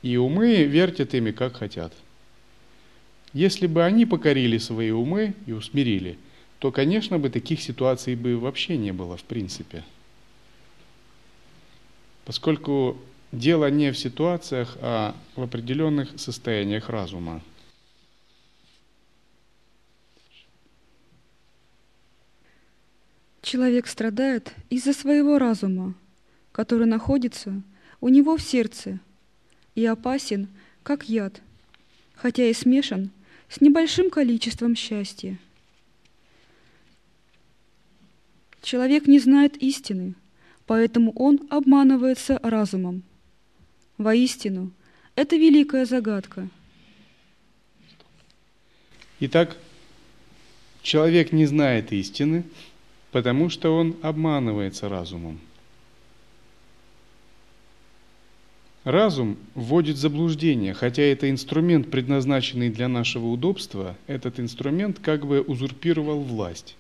И 0.01 0.17
умы 0.17 0.63
вертят 0.63 1.13
ими 1.13 1.32
как 1.32 1.58
хотят. 1.58 1.93
Если 3.32 3.67
бы 3.67 3.84
они 3.84 4.06
покорили 4.06 4.58
свои 4.58 4.91
умы 4.91 5.36
и 5.45 5.51
усмирили, 5.51 6.17
то, 6.58 6.71
конечно 6.71 7.19
бы, 7.19 7.29
таких 7.29 7.62
ситуаций 7.62 8.15
бы 8.15 8.38
вообще 8.38 8.77
не 8.77 8.91
было 8.91 9.17
в 9.17 9.23
принципе. 9.23 9.84
Поскольку 12.25 12.97
Дело 13.34 13.67
не 13.72 13.91
в 13.91 13.98
ситуациях, 13.98 14.78
а 14.80 15.15
в 15.36 15.41
определенных 15.41 16.19
состояниях 16.19 16.88
разума. 16.88 17.41
Человек 23.41 23.88
страдает 23.88 24.54
из-за 24.69 24.93
своего 24.93 25.39
разума, 25.39 25.96
который 26.52 26.86
находится 26.86 27.63
у 28.02 28.10
него 28.10 28.38
в 28.38 28.41
сердце 28.43 29.00
и 29.74 29.84
опасен, 29.84 30.48
как 30.84 31.10
яд, 31.10 31.41
хотя 32.13 32.46
и 32.46 32.54
смешан 32.54 33.10
с 33.50 33.62
небольшим 33.62 34.12
количеством 34.12 34.76
счастья. 34.76 35.39
Человек 38.62 39.08
не 39.08 39.17
знает 39.17 39.58
истины, 39.58 40.13
поэтому 40.67 41.12
он 41.13 41.48
обманывается 41.50 42.39
разумом. 42.43 43.02
Воистину, 44.04 44.72
это 45.16 45.38
великая 45.38 45.86
загадка. 45.86 46.50
Итак, 49.22 49.56
человек 50.82 51.32
не 51.32 51.46
знает 51.46 51.94
истины, 51.94 52.44
потому 53.12 53.50
что 53.50 53.76
он 53.78 53.96
обманывается 54.02 54.89
разумом. 54.89 55.39
Разум 58.84 59.38
вводит 59.56 59.96
заблуждение, 59.96 60.74
хотя 60.74 61.04
это 61.04 61.30
инструмент, 61.30 61.89
предназначенный 61.89 62.70
для 62.70 62.89
нашего 62.89 63.28
удобства, 63.28 63.96
этот 64.08 64.42
инструмент 64.42 65.00
как 65.00 65.26
бы 65.26 65.39
узурпировал 65.39 66.20
власть. 66.20 66.76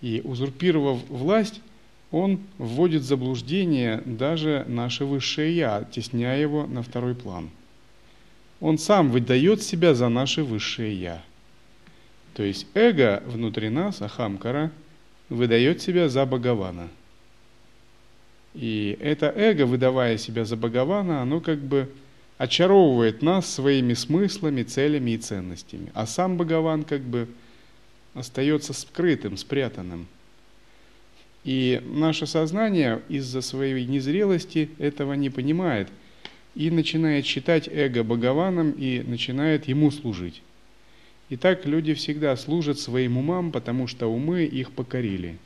И 0.00 0.20
узурпировав 0.24 1.08
власть, 1.08 1.60
он 2.12 2.40
вводит 2.58 3.02
в 3.02 3.06
заблуждение 3.06 4.02
даже 4.04 4.64
наше 4.68 5.06
высшее 5.06 5.56
Я, 5.56 5.76
оттесняя 5.78 6.38
его 6.38 6.66
на 6.66 6.82
второй 6.82 7.14
план. 7.14 7.50
Он 8.60 8.78
сам 8.78 9.10
выдает 9.10 9.62
себя 9.62 9.94
за 9.94 10.08
наше 10.10 10.44
высшее 10.44 10.94
Я. 10.94 11.22
То 12.34 12.42
есть 12.42 12.66
эго 12.74 13.22
внутри 13.26 13.70
нас, 13.70 14.02
Ахамкара, 14.02 14.70
выдает 15.30 15.80
себя 15.80 16.08
за 16.10 16.24
Бхагавана. 16.26 16.88
И 18.54 18.96
это 19.00 19.32
эго, 19.34 19.64
выдавая 19.64 20.18
себя 20.18 20.44
за 20.44 20.56
Бхагавана, 20.56 21.22
оно 21.22 21.40
как 21.40 21.58
бы 21.58 21.90
очаровывает 22.36 23.22
нас 23.22 23.50
своими 23.50 23.94
смыслами, 23.94 24.62
целями 24.64 25.12
и 25.12 25.18
ценностями. 25.18 25.90
А 25.94 26.06
сам 26.06 26.36
Бхагаван 26.36 26.84
как 26.84 27.00
бы 27.00 27.26
остается 28.12 28.74
скрытым, 28.74 29.38
спрятанным– 29.38 30.06
и 31.44 31.82
наше 31.84 32.26
сознание 32.26 33.02
из-за 33.08 33.40
своей 33.40 33.84
незрелости 33.86 34.70
этого 34.78 35.14
не 35.14 35.30
понимает 35.30 35.88
и 36.54 36.70
начинает 36.70 37.26
считать 37.26 37.68
эго 37.68 38.04
Богованом 38.04 38.72
и 38.72 39.00
начинает 39.00 39.66
ему 39.66 39.90
служить. 39.90 40.42
И 41.30 41.36
так 41.36 41.64
люди 41.64 41.94
всегда 41.94 42.36
служат 42.36 42.78
своим 42.78 43.16
умам, 43.16 43.52
потому 43.52 43.86
что 43.86 44.06
умы 44.06 44.44
их 44.44 44.70
покорили. 44.70 45.38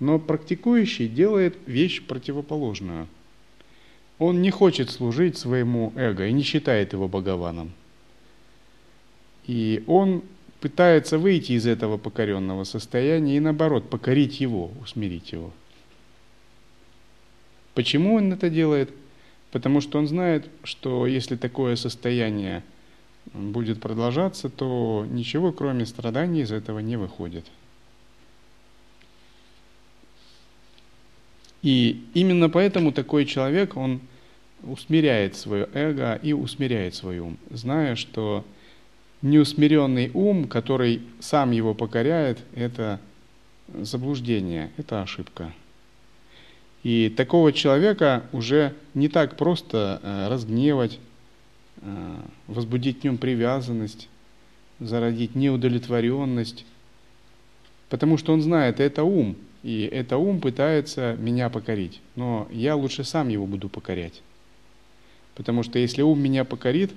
Но 0.00 0.18
практикующий 0.18 1.08
делает 1.08 1.56
вещь 1.66 2.02
противоположную. 2.02 3.06
Он 4.18 4.42
не 4.42 4.50
хочет 4.50 4.90
служить 4.90 5.38
своему 5.38 5.92
эго 5.94 6.26
и 6.26 6.32
не 6.32 6.42
считает 6.42 6.92
его 6.92 7.08
Богованом. 7.08 7.72
И 9.46 9.84
он 9.86 10.22
пытается 10.64 11.18
выйти 11.18 11.52
из 11.52 11.66
этого 11.66 11.98
покоренного 11.98 12.64
состояния 12.64 13.36
и 13.36 13.40
наоборот 13.40 13.90
покорить 13.90 14.40
его, 14.40 14.70
усмирить 14.80 15.30
его. 15.30 15.52
Почему 17.74 18.14
он 18.14 18.32
это 18.32 18.48
делает? 18.48 18.90
Потому 19.52 19.82
что 19.82 19.98
он 19.98 20.08
знает, 20.08 20.48
что 20.62 21.06
если 21.06 21.36
такое 21.36 21.76
состояние 21.76 22.62
будет 23.34 23.78
продолжаться, 23.78 24.48
то 24.48 25.06
ничего 25.10 25.52
кроме 25.52 25.84
страданий 25.84 26.40
из 26.40 26.50
этого 26.50 26.78
не 26.78 26.96
выходит. 26.96 27.44
И 31.60 32.02
именно 32.14 32.48
поэтому 32.48 32.90
такой 32.90 33.26
человек, 33.26 33.76
он 33.76 34.00
усмиряет 34.62 35.36
свое 35.36 35.68
эго 35.74 36.18
и 36.22 36.32
усмиряет 36.32 36.94
свой 36.94 37.18
ум, 37.18 37.36
зная, 37.50 37.96
что 37.96 38.46
неусмиренный 39.24 40.10
ум, 40.12 40.46
который 40.46 41.00
сам 41.18 41.50
его 41.50 41.74
покоряет, 41.74 42.38
это 42.54 43.00
заблуждение, 43.72 44.70
это 44.76 45.02
ошибка. 45.02 45.52
И 46.82 47.08
такого 47.08 47.52
человека 47.52 48.24
уже 48.32 48.74
не 48.92 49.08
так 49.08 49.38
просто 49.38 50.00
э, 50.02 50.28
разгневать, 50.28 50.98
э, 51.80 52.16
возбудить 52.46 53.00
в 53.00 53.04
нем 53.04 53.16
привязанность, 53.16 54.08
зародить 54.78 55.34
неудовлетворенность, 55.34 56.66
потому 57.88 58.18
что 58.18 58.34
он 58.34 58.42
знает, 58.42 58.78
это 58.78 59.04
ум, 59.04 59.36
и 59.62 59.88
это 59.90 60.18
ум 60.18 60.40
пытается 60.40 61.16
меня 61.18 61.48
покорить, 61.48 62.02
но 62.14 62.46
я 62.52 62.76
лучше 62.76 63.04
сам 63.04 63.30
его 63.30 63.46
буду 63.46 63.70
покорять. 63.70 64.20
Потому 65.34 65.62
что 65.62 65.78
если 65.78 66.02
ум 66.02 66.20
меня 66.20 66.44
покорит, 66.44 66.92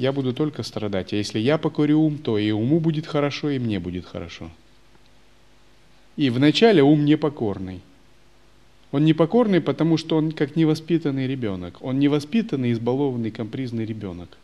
я 0.00 0.12
буду 0.12 0.32
только 0.32 0.62
страдать. 0.62 1.12
А 1.12 1.16
если 1.16 1.38
я 1.38 1.58
покорю 1.58 2.00
ум, 2.00 2.18
то 2.18 2.38
и 2.38 2.50
уму 2.50 2.80
будет 2.80 3.06
хорошо, 3.06 3.50
и 3.50 3.58
мне 3.58 3.78
будет 3.78 4.06
хорошо. 4.06 4.50
И 6.16 6.30
вначале 6.30 6.82
ум 6.82 7.04
непокорный, 7.04 7.80
Он 8.92 9.04
непокорный, 9.04 9.60
потому 9.60 9.98
что 9.98 10.16
он 10.16 10.32
как 10.32 10.56
невоспитанный 10.56 11.26
ребенок. 11.28 11.82
Он 11.82 11.98
невоспитанный, 11.98 12.72
избалованный, 12.72 13.30
компризный 13.30 13.84
ребенок. 13.84 14.36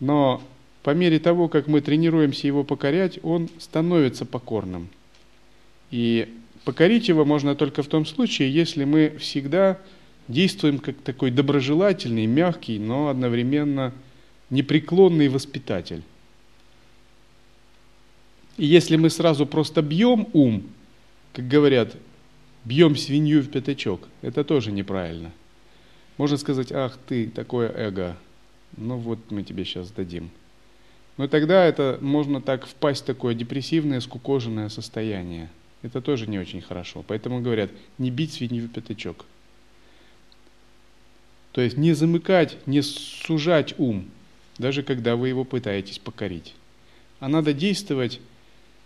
Но 0.00 0.40
по 0.84 0.94
мере 0.94 1.18
того, 1.18 1.48
как 1.48 1.66
мы 1.66 1.80
тренируемся 1.80 2.46
его 2.46 2.64
покорять, 2.64 3.18
он 3.24 3.48
становится 3.58 4.24
покорным. 4.24 4.88
И 5.90 6.28
покорить 6.64 7.08
его 7.08 7.24
можно 7.24 7.54
только 7.54 7.82
в 7.82 7.88
том 7.88 8.06
случае, 8.06 8.52
если 8.52 8.84
мы 8.84 9.16
всегда 9.18 9.78
действуем 10.28 10.78
как 10.78 10.96
такой 10.96 11.30
доброжелательный, 11.30 12.26
мягкий, 12.26 12.78
но 12.78 13.08
одновременно 13.08 13.92
непреклонный 14.50 15.28
воспитатель. 15.28 16.02
И 18.56 18.66
если 18.66 18.96
мы 18.96 19.10
сразу 19.10 19.46
просто 19.46 19.82
бьем 19.82 20.28
ум, 20.32 20.64
как 21.32 21.48
говорят, 21.48 21.96
бьем 22.64 22.96
свинью 22.96 23.42
в 23.42 23.48
пятачок, 23.48 24.08
это 24.22 24.44
тоже 24.44 24.72
неправильно. 24.72 25.32
Можно 26.16 26.36
сказать, 26.36 26.72
ах 26.72 26.98
ты, 27.06 27.28
такое 27.28 27.70
эго, 27.70 28.16
ну 28.76 28.96
вот 28.96 29.18
мы 29.30 29.44
тебе 29.44 29.64
сейчас 29.64 29.90
дадим. 29.90 30.30
Но 31.16 31.28
тогда 31.28 31.64
это 31.64 31.98
можно 32.00 32.40
так 32.40 32.66
впасть 32.66 33.02
в 33.02 33.06
такое 33.06 33.34
депрессивное, 33.34 34.00
скукоженное 34.00 34.68
состояние. 34.68 35.48
Это 35.82 36.00
тоже 36.00 36.26
не 36.28 36.38
очень 36.38 36.60
хорошо. 36.60 37.04
Поэтому 37.06 37.40
говорят, 37.40 37.70
не 37.98 38.10
бить 38.10 38.32
свинью 38.32 38.66
в 38.66 38.70
пятачок. 38.70 39.24
То 41.58 41.62
есть 41.62 41.76
не 41.76 41.92
замыкать, 41.92 42.56
не 42.66 42.82
сужать 42.82 43.74
ум, 43.78 44.04
даже 44.58 44.84
когда 44.84 45.16
вы 45.16 45.28
его 45.28 45.42
пытаетесь 45.42 45.98
покорить. 45.98 46.54
А 47.18 47.26
надо 47.28 47.52
действовать 47.52 48.20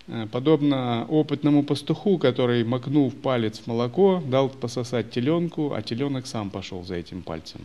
Э, 0.09 0.27
подобно 0.31 1.07
опытному 1.09 1.63
пастуху, 1.63 2.19
который, 2.19 2.65
макнув 2.65 3.15
палец 3.15 3.61
в 3.61 3.67
молоко, 3.67 4.23
дал 4.27 4.49
пососать 4.49 5.11
теленку, 5.11 5.73
а 5.73 5.83
теленок 5.83 6.27
сам 6.27 6.51
пошел 6.51 6.85
за 6.85 6.97
этим 6.97 7.23
пальцем. 7.23 7.61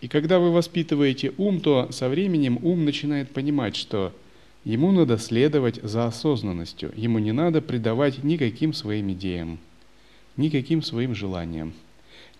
И 0.00 0.08
когда 0.08 0.40
вы 0.40 0.50
воспитываете 0.50 1.32
ум, 1.38 1.60
то 1.60 1.88
со 1.92 2.08
временем 2.08 2.58
ум 2.62 2.84
начинает 2.84 3.30
понимать, 3.30 3.76
что 3.76 4.12
ему 4.64 4.90
надо 4.90 5.16
следовать 5.16 5.80
за 5.80 6.06
осознанностью, 6.06 6.92
ему 6.96 7.20
не 7.20 7.30
надо 7.30 7.62
придавать 7.62 8.24
никаким 8.24 8.72
своим 8.72 9.12
идеям, 9.12 9.58
никаким 10.36 10.82
своим 10.82 11.14
желаниям, 11.14 11.72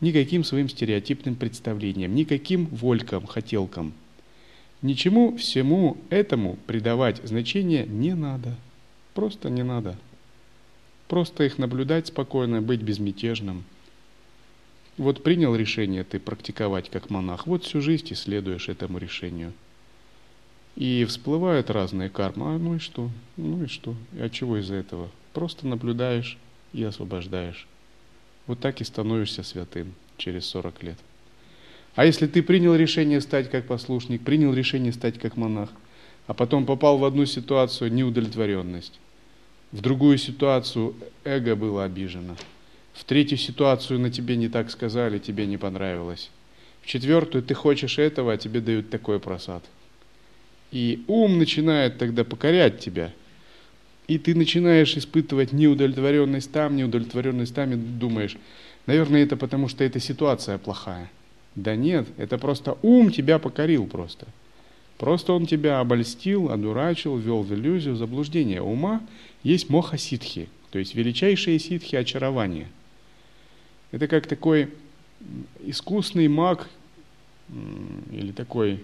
никаким 0.02 0.44
своим 0.44 0.68
стереотипным 0.68 1.36
представлениям, 1.36 2.14
никаким 2.14 2.66
волькам, 2.66 3.26
хотелкам– 3.26 3.94
Ничему 4.82 5.36
всему 5.36 5.96
этому 6.10 6.58
придавать 6.66 7.20
значение 7.22 7.86
не 7.86 8.14
надо. 8.16 8.56
Просто 9.14 9.48
не 9.48 9.62
надо. 9.62 9.96
Просто 11.06 11.44
их 11.44 11.56
наблюдать 11.56 12.08
спокойно, 12.08 12.60
быть 12.60 12.82
безмятежным. 12.82 13.62
Вот 14.98 15.22
принял 15.22 15.54
решение 15.54 16.02
ты 16.02 16.18
практиковать 16.18 16.90
как 16.90 17.10
монах, 17.10 17.46
вот 17.46 17.62
всю 17.62 17.80
жизнь 17.80 18.08
и 18.10 18.14
следуешь 18.16 18.68
этому 18.68 18.98
решению. 18.98 19.52
И 20.74 21.04
всплывают 21.04 21.70
разные 21.70 22.08
кармы. 22.08 22.56
А 22.56 22.58
ну 22.58 22.74
и 22.74 22.78
что? 22.78 23.08
Ну 23.36 23.62
и 23.62 23.68
что? 23.68 23.94
И 24.16 24.20
от 24.20 24.32
чего 24.32 24.56
из-за 24.58 24.74
этого? 24.74 25.10
Просто 25.32 25.64
наблюдаешь 25.64 26.38
и 26.72 26.82
освобождаешь. 26.82 27.68
Вот 28.46 28.60
так 28.60 28.80
и 28.80 28.84
становишься 28.84 29.42
святым 29.42 29.94
через 30.16 30.46
40 30.46 30.82
лет. 30.82 30.98
А 31.94 32.06
если 32.06 32.26
ты 32.26 32.42
принял 32.42 32.74
решение 32.74 33.20
стать 33.20 33.50
как 33.50 33.66
послушник, 33.66 34.22
принял 34.22 34.54
решение 34.54 34.92
стать 34.92 35.18
как 35.18 35.36
монах, 35.36 35.70
а 36.26 36.34
потом 36.34 36.64
попал 36.64 36.98
в 36.98 37.04
одну 37.04 37.26
ситуацию 37.26 37.92
неудовлетворенность, 37.92 38.98
в 39.72 39.80
другую 39.80 40.18
ситуацию 40.18 40.94
эго 41.24 41.54
было 41.54 41.84
обижено, 41.84 42.36
в 42.94 43.04
третью 43.04 43.38
ситуацию 43.38 44.00
на 44.00 44.10
тебе 44.10 44.36
не 44.36 44.48
так 44.48 44.70
сказали, 44.70 45.18
тебе 45.18 45.46
не 45.46 45.58
понравилось, 45.58 46.30
в 46.82 46.86
четвертую 46.86 47.42
ты 47.44 47.54
хочешь 47.54 47.98
этого, 47.98 48.32
а 48.32 48.36
тебе 48.36 48.60
дают 48.60 48.90
такой 48.90 49.20
просад. 49.20 49.64
И 50.72 51.04
ум 51.06 51.38
начинает 51.38 51.98
тогда 51.98 52.24
покорять 52.24 52.80
тебя. 52.80 53.12
И 54.12 54.18
ты 54.18 54.34
начинаешь 54.34 54.96
испытывать 54.96 55.52
неудовлетворенность 55.52 56.52
там, 56.52 56.76
неудовлетворенность 56.76 57.54
там, 57.54 57.72
и 57.72 57.76
думаешь, 57.76 58.36
наверное, 58.86 59.22
это 59.22 59.36
потому, 59.36 59.68
что 59.68 59.84
эта 59.84 60.00
ситуация 60.00 60.58
плохая– 60.58 61.10
да 61.54 61.76
нет, 61.76 62.08
это 62.16 62.38
просто 62.38 62.78
ум 62.82 63.10
тебя 63.10 63.38
покорил 63.38 63.86
просто. 63.86 64.26
Просто 64.98 65.32
он 65.32 65.46
тебя 65.46 65.80
обольстил, 65.80 66.50
одурачил, 66.50 67.16
ввел 67.16 67.42
в 67.42 67.52
иллюзию, 67.52 67.96
заблуждение. 67.96 68.62
Ума 68.62 69.02
есть 69.42 69.68
моха 69.68 69.98
ситхи, 69.98 70.48
то 70.70 70.78
есть 70.78 70.94
величайшие 70.94 71.58
ситхи 71.58 71.96
очарования. 71.96 72.68
Это 73.90 74.08
как 74.08 74.26
такой 74.26 74.70
искусный 75.60 76.28
маг 76.28 76.68
или 78.10 78.32
такой 78.32 78.82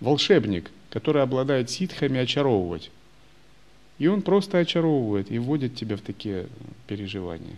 волшебник, 0.00 0.70
который 0.90 1.22
обладает 1.22 1.70
ситхами 1.70 2.20
очаровывать. 2.20 2.90
И 3.98 4.06
он 4.08 4.22
просто 4.22 4.58
очаровывает 4.58 5.30
и 5.30 5.38
вводит 5.38 5.74
тебя 5.74 5.96
в 5.96 6.00
такие 6.00 6.48
переживания. 6.86 7.56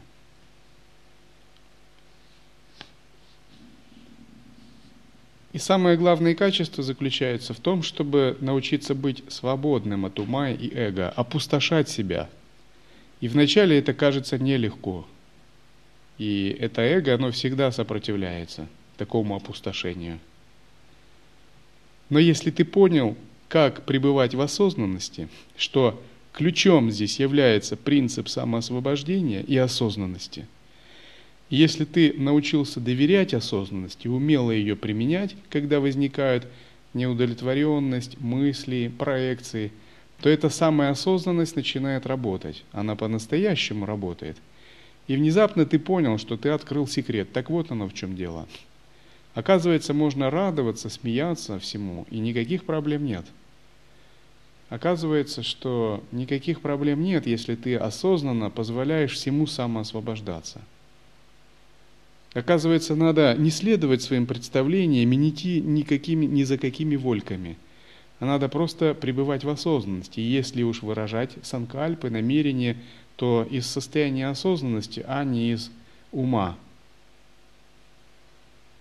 И 5.53 5.59
самое 5.59 5.97
главное 5.97 6.35
качество 6.35 6.85
заключается 6.85 7.55
в 7.55 7.59
том, 7.59 7.83
чтобы 7.83 8.37
научиться 8.41 8.95
быть 8.95 9.25
свободным 9.29 10.05
от 10.05 10.21
ума 10.21 10.51
и 10.51 10.73
эго, 10.73 11.09
опустошать 11.09 11.89
себя. 11.89 12.29
И 13.21 13.29
вначале 13.29 13.79
это 13.79 13.95
кажется 13.95 14.39
нелегко. 14.39 15.07
И 16.19 16.57
это 16.61 16.83
эго, 16.83 17.15
оно 17.15 17.33
всегда 17.33 17.73
сопротивляется 17.73 18.69
такому 18.99 19.35
опустошению. 19.35 20.19
Но 22.11 22.19
если 22.19 22.51
ты 22.51 22.65
понял, 22.65 23.17
как 23.49 23.85
пребывать 23.85 24.35
в 24.35 24.41
осознанности, 24.41 25.29
что 25.57 26.01
ключом 26.39 26.91
здесь 26.91 27.21
является 27.21 27.77
принцип 27.77 28.29
самоосвобождения 28.29 29.43
и 29.43 29.57
осознанности– 29.59 30.47
если 31.51 31.87
ты 31.87 32.13
научился 32.13 32.79
доверять 32.79 33.33
осознанности, 33.33 34.07
умело 34.07 34.51
ее 34.51 34.77
применять, 34.77 35.35
когда 35.49 35.81
возникают 35.81 36.47
неудовлетворенность, 36.93 38.21
мысли, 38.21 38.93
проекции, 38.99 39.73
то 40.21 40.29
эта 40.29 40.51
самая 40.51 40.91
осознанность 40.91 41.57
начинает 41.57 42.05
работать. 42.07 42.65
Она 42.73 42.97
по-настоящему 42.97 43.87
работает. 43.87 44.37
И 45.07 45.17
внезапно 45.17 45.65
ты 45.65 45.79
понял, 45.79 46.19
что 46.19 46.37
ты 46.37 46.51
открыл 46.51 46.87
секрет. 46.87 47.33
Так 47.33 47.49
вот 47.49 47.71
оно 47.71 47.89
в 47.89 47.95
чем 47.95 48.15
дело. 48.15 48.47
Оказывается, 49.35 49.95
можно 49.95 50.31
радоваться, 50.31 50.91
смеяться 50.91 51.59
всему, 51.59 52.07
и 52.11 52.19
никаких 52.19 52.65
проблем 52.65 53.07
нет. 53.07 53.25
Оказывается, 54.69 55.43
что 55.43 56.05
никаких 56.13 56.61
проблем 56.61 57.03
нет, 57.03 57.27
если 57.27 57.55
ты 57.55 57.77
осознанно 57.77 58.51
позволяешь 58.51 59.13
всему 59.13 59.47
самоосвобождаться– 59.47 60.61
Оказывается, 62.35 62.95
надо 62.95 63.35
не 63.39 63.51
следовать 63.51 64.03
своим 64.03 64.27
представлениям 64.27 65.11
и 65.13 65.17
не 65.17 65.31
идти 65.31 65.61
никакими, 65.61 66.27
ни 66.27 66.43
за 66.43 66.59
какими 66.59 66.97
вольками. 66.97 67.57
А 68.21 68.27
надо 68.27 68.49
просто 68.49 68.95
пребывать 68.95 69.45
в 69.45 69.49
осознанности. 69.49 70.21
Если 70.21 70.63
уж 70.63 70.83
выражать 70.83 71.33
санкальпы, 71.43 72.11
намерения, 72.11 72.77
то 73.17 73.47
из 73.51 73.67
состояния 73.67 74.29
осознанности, 74.29 75.05
а 75.07 75.25
не 75.25 75.53
из 75.53 75.71
ума. 76.13 76.57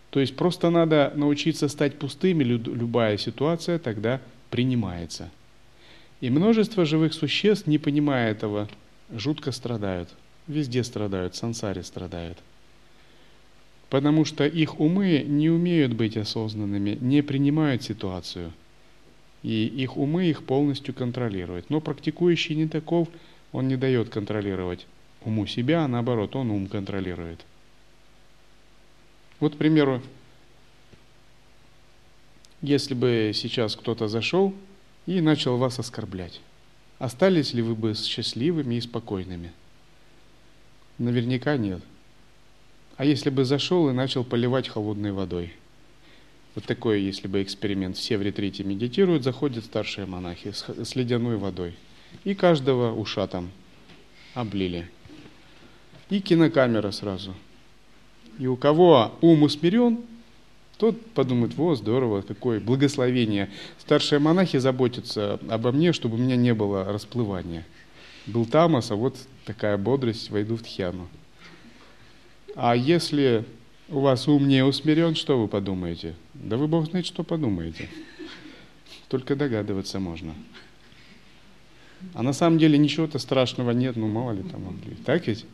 То 0.09 0.19
есть 0.19 0.35
просто 0.35 0.69
надо 0.69 1.13
научиться 1.15 1.67
стать 1.67 1.99
пустыми, 1.99 2.43
любая 2.43 3.17
ситуация 3.17 3.79
тогда 3.79 4.21
принимается. 4.49 5.29
И 6.22 6.30
множество 6.30 6.86
живых 6.86 7.13
существ, 7.13 7.68
не 7.68 7.78
понимая 7.78 8.32
этого, 8.32 8.68
жутко 9.11 9.51
страдают. 9.51 10.09
Везде 10.47 10.84
страдают, 10.84 11.36
сансаре 11.36 11.84
страдают 11.84 12.38
потому 13.89 14.26
что 14.26 14.45
их 14.45 14.80
умы 14.80 15.24
не 15.26 15.49
умеют 15.49 15.93
быть 15.93 16.18
осознанными, 16.18 16.97
не 16.99 17.22
принимают 17.22 17.84
ситуацию, 17.84 18.51
и 19.43 19.65
их 19.65 19.97
умы 19.97 20.26
их 20.26 20.43
полностью 20.43 20.93
контролируют. 20.93 21.70
Но 21.70 21.80
практикующий 21.80 22.55
не 22.55 22.68
таков, 22.68 23.07
он 23.51 23.68
не 23.68 23.78
дает 23.78 24.09
контролировать 24.09 24.86
уму 25.24 25.45
себя, 25.45 25.84
а 25.84 25.88
наоборот, 25.88 26.36
он 26.36 26.51
ум 26.51 26.68
контролирует. 26.68 27.45
Вот, 29.39 29.55
к 29.55 29.57
примеру, 29.57 30.01
если 32.61 32.93
бы 32.93 33.32
сейчас 33.34 33.76
кто-то 33.76 34.07
зашел 34.07 34.53
и 35.08 35.22
начал 35.22 35.58
вас 35.58 35.80
оскорблять, 35.80 36.41
остались 36.99 37.53
ли 37.53 37.64
вы 37.64 37.74
бы 37.74 37.95
счастливыми 37.95 38.76
и 38.76 38.82
спокойными? 38.82 39.53
Наверняка 40.99 41.58
нет. 41.58 41.82
А 42.97 43.05
если 43.05 43.30
бы 43.30 43.45
зашел 43.45 43.89
и 43.89 43.93
начал 43.93 44.24
поливать 44.24 44.68
холодной 44.68 45.14
водой? 45.14 45.53
Вот 46.55 46.66
такой, 46.66 47.01
если 47.01 47.28
бы 47.28 47.41
эксперимент. 47.41 47.97
Все 47.97 48.18
в 48.18 48.22
ретрите 48.24 48.64
медитируют, 48.64 49.24
заходят 49.24 49.64
старшие 49.64 50.08
монахи 50.08 50.51
с, 50.51 50.68
с 50.68 50.95
ледяной 50.95 51.38
водой. 51.38 51.76
И 52.24 52.34
каждого 52.34 52.91
ушатом 52.93 53.51
облили. 54.34 54.89
И 56.10 56.20
кинокамера 56.20 56.91
сразу. 56.91 57.36
И 58.39 58.47
у 58.47 58.55
кого 58.55 59.14
ум 59.22 59.43
усмирен, 59.43 59.99
тот 60.78 60.99
подумает, 61.11 61.55
во, 61.55 61.75
здорово, 61.75 62.21
какое 62.21 62.59
благословение. 62.59 63.49
Старшие 63.80 64.19
монахи 64.19 64.57
заботятся 64.57 65.39
обо 65.49 65.71
мне, 65.71 65.91
чтобы 65.91 66.15
у 66.15 66.17
меня 66.19 66.36
не 66.36 66.53
было 66.53 66.86
расплывания. 66.86 67.65
Был 68.28 68.45
тамас, 68.45 68.91
а 68.91 68.95
вот 68.95 69.17
такая 69.45 69.78
бодрость, 69.78 70.30
войду 70.30 70.55
в 70.55 70.63
тхьяну. 70.63 71.07
А 72.55 72.75
если 72.75 73.45
у 73.89 74.01
вас 74.01 74.28
ум 74.28 74.47
не 74.47 74.63
усмирен, 74.63 75.15
что 75.15 75.41
вы 75.41 75.47
подумаете? 75.47 76.15
Да 76.34 76.57
вы 76.57 76.67
Бог 76.67 76.88
знает, 76.88 77.05
что 77.05 77.23
подумаете. 77.23 77.88
Только 79.07 79.36
догадываться 79.36 79.99
можно. 79.99 80.34
А 82.13 82.21
на 82.21 82.34
самом 82.34 82.59
деле 82.59 82.78
ничего-то 82.78 83.17
страшного 83.17 83.71
нет, 83.71 83.95
ну 83.95 84.07
мало 84.07 84.34
ли 84.34 84.43
там. 84.43 84.80
Так 85.05 85.28
ведь? 85.28 85.45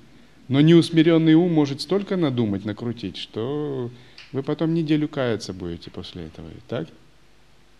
Но 0.49 0.59
неусмиренный 0.59 1.35
ум 1.35 1.53
может 1.53 1.79
столько 1.79 2.17
надумать, 2.17 2.65
накрутить, 2.65 3.15
что 3.15 3.89
вы 4.33 4.43
потом 4.43 4.73
неделю 4.73 5.07
каяться 5.07 5.53
будете 5.53 5.91
после 5.91 6.25
этого. 6.25 6.49
Так? 6.67 6.89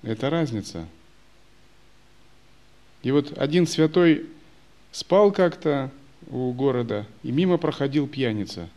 Это 0.04 0.30
разница. 0.30 0.88
И 3.02 3.12
вот 3.12 3.38
один 3.38 3.68
святой 3.68 4.28
спал 4.92 5.32
как-то 5.32 5.92
у 6.30 6.54
города, 6.54 7.06
и 7.24 7.32
мимо 7.32 7.58
проходил 7.58 8.08
пьяница. 8.08 8.70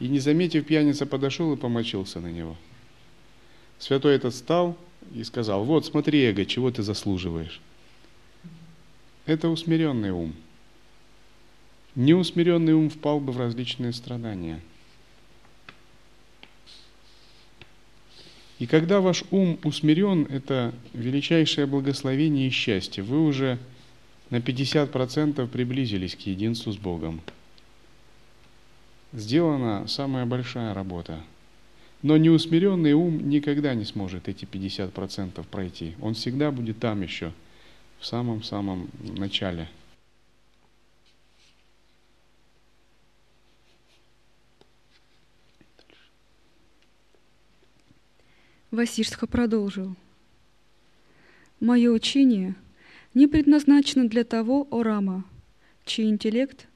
И 0.00 0.08
не 0.08 0.18
заметив, 0.18 0.66
пьяница 0.66 1.06
подошел 1.06 1.52
и 1.52 1.58
помочился 1.58 2.20
на 2.20 2.32
него. 2.32 2.56
Святой 3.78 4.16
этот 4.16 4.34
встал 4.34 4.76
и 5.14 5.22
сказал, 5.22 5.64
вот 5.64 5.86
смотри, 5.86 6.24
эго, 6.24 6.46
чего 6.46 6.70
ты 6.70 6.82
заслуживаешь. 6.82 7.60
Это 9.26 9.48
усмиренный 9.48 10.10
ум. 10.10 10.34
Неусмиренный 11.94 12.72
ум 12.72 12.88
впал 12.88 13.20
бы 13.20 13.32
в 13.32 13.38
различные 13.38 13.92
страдания. 13.92 14.60
И 18.60 18.66
когда 18.66 19.00
ваш 19.00 19.24
ум 19.30 19.58
усмирен, 19.64 20.26
это 20.26 20.74
величайшее 20.92 21.66
благословение 21.66 22.46
и 22.46 22.50
счастье. 22.50 23.02
Вы 23.02 23.24
уже 23.24 23.58
на 24.28 24.36
50% 24.36 25.48
приблизились 25.48 26.14
к 26.14 26.20
единству 26.20 26.70
с 26.70 26.76
Богом. 26.76 27.22
Сделана 29.14 29.88
самая 29.88 30.26
большая 30.26 30.74
работа. 30.74 31.20
Но 32.02 32.18
неусмиренный 32.18 32.92
ум 32.92 33.30
никогда 33.30 33.74
не 33.74 33.86
сможет 33.86 34.28
эти 34.28 34.44
50% 34.44 35.42
пройти. 35.50 35.94
Он 36.02 36.12
всегда 36.12 36.50
будет 36.50 36.78
там 36.78 37.00
еще, 37.00 37.32
в 37.98 38.06
самом-самом 38.06 38.90
начале– 39.16 39.68
Васишска 48.70 49.26
продолжил. 49.26 49.96
«Мое 51.58 51.90
учение 51.90 52.54
не 53.14 53.26
предназначено 53.26 54.08
для 54.08 54.22
того, 54.22 54.68
о 54.70 54.84
Рама, 54.84 55.24
чей 55.84 56.08
интеллект 56.08 56.68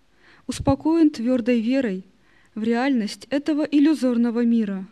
успокоен 0.48 1.10
твердой 1.10 1.60
верой 1.60 2.04
в 2.56 2.64
реальность 2.64 3.28
этого 3.30 3.62
иллюзорного 3.62 4.44
мира 4.44 4.88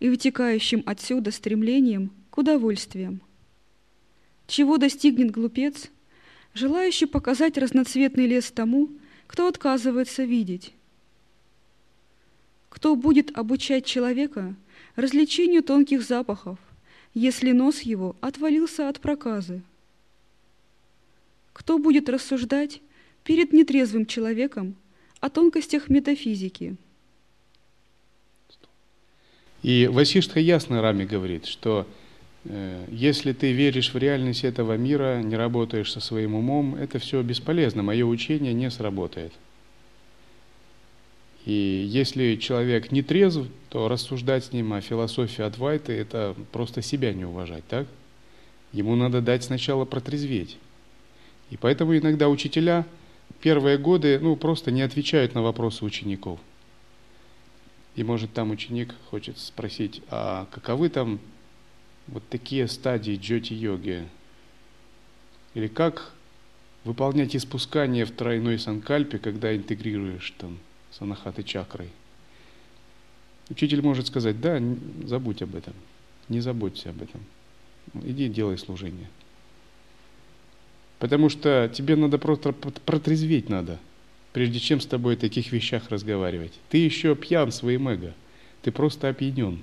и 0.00 0.08
вытекающим 0.08 0.82
отсюда 0.86 1.30
стремлением 1.30 2.10
к 2.30 2.38
удовольствиям. 2.38 3.20
Чего 4.48 4.78
достигнет 4.78 5.30
глупец, 5.30 5.88
желающий 6.52 7.06
показать 7.06 7.56
разноцветный 7.56 8.26
лес 8.26 8.50
тому, 8.50 8.90
кто 9.28 9.46
отказывается 9.46 10.24
видеть? 10.24 10.72
Кто 12.70 12.96
будет 12.96 13.38
обучать 13.38 13.86
человека– 13.86 14.56
развлечению 14.96 15.62
тонких 15.62 16.02
запахов, 16.02 16.58
если 17.14 17.52
нос 17.52 17.80
его 17.80 18.16
отвалился 18.20 18.88
от 18.88 19.00
проказы? 19.00 19.62
Кто 21.52 21.78
будет 21.78 22.08
рассуждать 22.08 22.80
перед 23.24 23.52
нетрезвым 23.52 24.06
человеком 24.06 24.74
о 25.20 25.28
тонкостях 25.28 25.88
метафизики? 25.88 26.76
И 29.62 29.86
Васиштха 29.86 30.40
ясно 30.40 30.82
Раме 30.82 31.04
говорит, 31.04 31.46
что 31.46 31.86
э, 32.44 32.84
если 32.90 33.32
ты 33.32 33.52
веришь 33.52 33.94
в 33.94 33.96
реальность 33.96 34.42
этого 34.42 34.76
мира, 34.76 35.22
не 35.22 35.36
работаешь 35.36 35.92
со 35.92 36.00
своим 36.00 36.34
умом, 36.34 36.74
это 36.74 36.98
все 36.98 37.22
бесполезно, 37.22 37.82
мое 37.82 38.04
учение 38.04 38.54
не 38.54 38.70
сработает. 38.70 39.32
И 41.44 41.52
если 41.52 42.36
человек 42.36 42.92
не 42.92 43.02
трезв, 43.02 43.48
то 43.68 43.88
рассуждать 43.88 44.44
с 44.44 44.52
ним 44.52 44.72
о 44.72 44.80
философии 44.80 45.42
Адвайты– 45.42 45.92
это 45.94 46.36
просто 46.52 46.82
себя 46.82 47.12
не 47.12 47.24
уважать, 47.24 47.66
так? 47.66 47.88
Ему 48.72 48.94
надо 48.94 49.20
дать 49.20 49.42
сначала 49.42 49.84
протрезветь. 49.84 50.56
И 51.50 51.56
поэтому 51.56 51.96
иногда 51.96 52.28
учителя 52.28 52.86
первые 53.40 53.76
годы 53.76 54.18
ну, 54.20 54.36
просто 54.36 54.70
не 54.70 54.82
отвечают 54.82 55.34
на 55.34 55.42
вопросы 55.42 55.84
учеников. 55.84 56.38
И 57.96 58.04
может 58.04 58.32
там 58.32 58.50
ученик 58.50 58.94
хочет 59.10 59.38
спросить, 59.38 60.00
а 60.08 60.46
каковы 60.50 60.88
там 60.88 61.18
вот 62.06 62.22
такие 62.30 62.68
стадии 62.68 63.18
джоти-йоги? 63.20 64.06
Или 65.54 65.66
как 65.66 66.14
выполнять 66.84 67.36
испускание 67.36 68.06
в 68.06 68.12
тройной 68.12 68.58
санкальпе, 68.58 69.18
когда 69.18 69.54
интегрируешь 69.54 70.32
там 70.38 70.58
с 70.92 71.00
анахатой 71.00 71.44
чакрой. 71.44 71.88
Учитель 73.50 73.82
может 73.82 74.06
сказать, 74.06 74.40
да, 74.40 74.60
забудь 75.04 75.42
об 75.42 75.54
этом, 75.54 75.74
не 76.28 76.40
заботься 76.40 76.90
об 76.90 77.02
этом. 77.02 77.20
Иди 78.04 78.28
делай 78.28 78.58
служение. 78.58 79.08
Потому 80.98 81.28
что 81.28 81.70
тебе 81.74 81.96
надо 81.96 82.18
просто 82.18 82.52
протрезветь 82.52 83.48
надо, 83.48 83.78
прежде 84.32 84.60
чем 84.60 84.80
с 84.80 84.86
тобой 84.86 85.14
о 85.14 85.18
таких 85.18 85.50
вещах 85.50 85.90
разговаривать. 85.90 86.52
Ты 86.70 86.78
еще 86.78 87.16
пьян 87.16 87.50
своим 87.50 87.88
эго, 87.88 88.14
ты 88.62 88.70
просто 88.70 89.08
опьянен. 89.08 89.62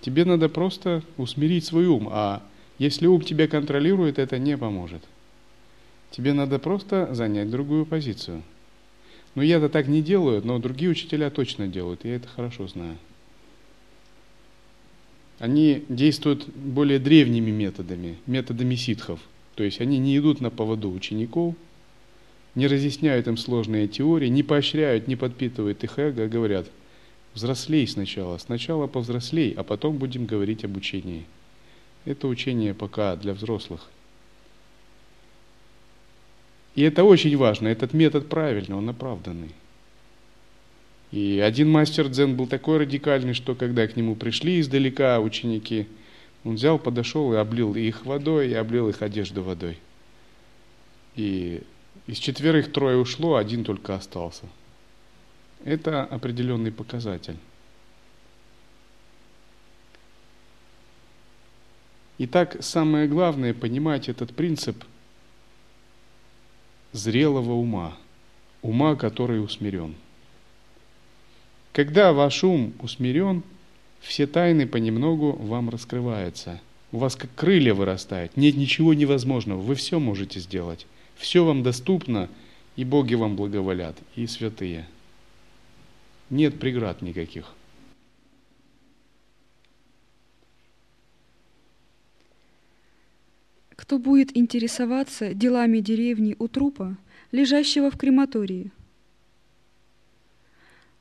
Тебе 0.00 0.24
надо 0.24 0.48
просто 0.48 1.02
усмирить 1.16 1.66
свой 1.66 1.86
ум, 1.86 2.08
а 2.10 2.42
если 2.78 3.06
ум 3.06 3.20
тебя 3.20 3.46
контролирует, 3.46 4.18
это 4.18 4.38
не 4.38 4.56
поможет. 4.56 5.02
Тебе 6.10 6.32
надо 6.32 6.58
просто 6.58 7.14
занять 7.14 7.50
другую 7.50 7.84
позицию– 7.86 8.42
ну, 9.34 9.42
я-то 9.42 9.68
так 9.68 9.88
не 9.88 10.02
делаю, 10.02 10.42
но 10.44 10.58
другие 10.58 10.90
учителя 10.90 11.30
точно 11.30 11.66
делают, 11.66 12.04
я 12.04 12.16
это 12.16 12.28
хорошо 12.28 12.68
знаю. 12.68 12.98
Они 15.38 15.84
действуют 15.88 16.46
более 16.48 16.98
древними 16.98 17.50
методами, 17.50 18.18
методами 18.26 18.74
ситхов. 18.74 19.20
То 19.54 19.64
есть 19.64 19.80
они 19.80 19.98
не 19.98 20.16
идут 20.16 20.40
на 20.40 20.50
поводу 20.50 20.90
учеников, 20.90 21.54
не 22.54 22.66
разъясняют 22.66 23.26
им 23.26 23.36
сложные 23.36 23.88
теории, 23.88 24.28
не 24.28 24.42
поощряют, 24.42 25.08
не 25.08 25.16
подпитывают 25.16 25.82
их 25.82 25.98
эго, 25.98 26.24
а 26.24 26.28
говорят, 26.28 26.70
взрослей 27.34 27.86
сначала, 27.86 28.38
сначала 28.38 28.86
повзрослей, 28.86 29.52
а 29.56 29.62
потом 29.62 29.96
будем 29.96 30.26
говорить 30.26 30.64
об 30.64 30.76
учении. 30.76 31.24
Это 32.04 32.28
учение 32.28 32.74
пока 32.74 33.16
для 33.16 33.32
взрослых– 33.32 33.88
и 36.74 36.82
это 36.82 37.04
очень 37.04 37.36
важно, 37.36 37.68
этот 37.68 37.92
метод 37.92 38.28
правильный, 38.28 38.76
он 38.76 38.88
оправданный. 38.88 39.50
И 41.10 41.40
один 41.40 41.70
мастер 41.70 42.08
дзен 42.08 42.36
был 42.36 42.46
такой 42.46 42.78
радикальный, 42.78 43.34
что 43.34 43.54
когда 43.54 43.86
к 43.86 43.96
нему 43.96 44.16
пришли 44.16 44.60
издалека 44.60 45.20
ученики, 45.20 45.86
он 46.44 46.54
взял, 46.54 46.78
подошел 46.78 47.32
и 47.34 47.36
облил 47.36 47.74
их 47.74 48.06
водой, 48.06 48.50
и 48.50 48.54
облил 48.54 48.88
их 48.88 49.02
одежду 49.02 49.42
водой. 49.42 49.78
И 51.14 51.62
из 52.06 52.16
четверых 52.16 52.72
трое 52.72 52.96
ушло, 52.96 53.36
один 53.36 53.64
только 53.64 53.94
остался. 53.94 54.44
Это 55.64 56.02
определенный 56.04 56.72
показатель. 56.72 57.36
Итак, 62.16 62.56
самое 62.60 63.06
главное 63.06 63.52
понимать 63.52 64.08
этот 64.08 64.34
принцип– 64.34 64.82
зрелого 66.92 67.52
ума, 67.52 67.96
ума, 68.62 68.96
который 68.96 69.42
усмирен. 69.42 69.94
Когда 71.72 72.12
ваш 72.12 72.44
ум 72.44 72.74
усмирен, 72.80 73.42
все 74.00 74.26
тайны 74.26 74.66
понемногу 74.66 75.32
вам 75.32 75.70
раскрываются. 75.70 76.60
У 76.90 76.98
вас 76.98 77.16
как 77.16 77.34
крылья 77.34 77.72
вырастают. 77.72 78.36
Нет 78.36 78.56
ничего 78.56 78.92
невозможного. 78.92 79.60
Вы 79.60 79.74
все 79.74 79.98
можете 79.98 80.40
сделать. 80.40 80.86
Все 81.16 81.44
вам 81.44 81.62
доступно, 81.62 82.28
и 82.76 82.84
боги 82.84 83.14
вам 83.14 83.36
благоволят, 83.36 83.96
и 84.16 84.26
святые. 84.26 84.86
Нет 86.28 86.58
преград 86.58 87.00
никаких. 87.00 87.54
Кто 93.92 93.98
будет 93.98 94.34
интересоваться 94.34 95.34
делами 95.34 95.80
деревни 95.80 96.34
у 96.38 96.48
трупа, 96.48 96.96
лежащего 97.30 97.90
в 97.90 97.98
крематории. 97.98 98.72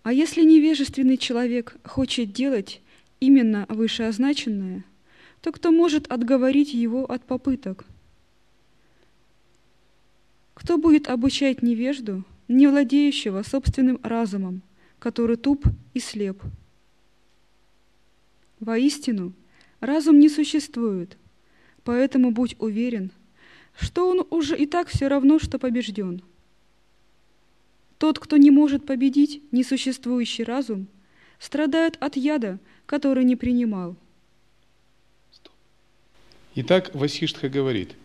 А 0.04 0.12
если 0.12 0.44
невежественный 0.44 1.16
человек 1.16 1.78
хочет 1.86 2.34
делать 2.34 2.82
именно 3.22 3.66
вышеозначенное, 3.70 4.84
то 5.40 5.54
кто 5.54 5.72
может 5.72 6.12
отговорить 6.12 6.74
его 6.74 7.10
от 7.10 7.24
попыток? 7.24 7.86
Кто 10.54 10.78
будет 10.78 11.08
обучать 11.08 11.62
невежду, 11.62 12.26
не 12.50 12.68
владеющего 12.68 13.44
собственным 13.44 14.02
разумом, 14.04 14.64
который 15.00 15.38
туп 15.38 15.64
и 15.94 16.02
слеп? 16.02 16.44
Воистину, 18.60 19.32
разум 19.80 20.20
не 20.20 20.28
существует, 20.28 21.16
поэтому 21.84 22.32
будь 22.32 22.56
уверен, 22.60 23.12
что 23.80 24.10
он 24.10 24.26
уже 24.30 24.58
и 24.58 24.66
так 24.66 24.88
все 24.88 25.08
равно, 25.08 25.40
что 25.40 25.60
побежден. 25.60 26.22
Тот, 27.98 28.20
кто 28.20 28.38
не 28.38 28.52
может 28.52 28.86
победить 28.86 29.44
несуществующий 29.52 30.44
разум, 30.44 30.88
страдает 31.40 31.98
от 32.00 32.16
яда, 32.16 32.60
который 32.86 33.24
не 33.24 33.36
принимал. 33.36 33.96
Итак, 36.56 36.92
Васиштха 36.94 37.48
говорит, 37.48 37.96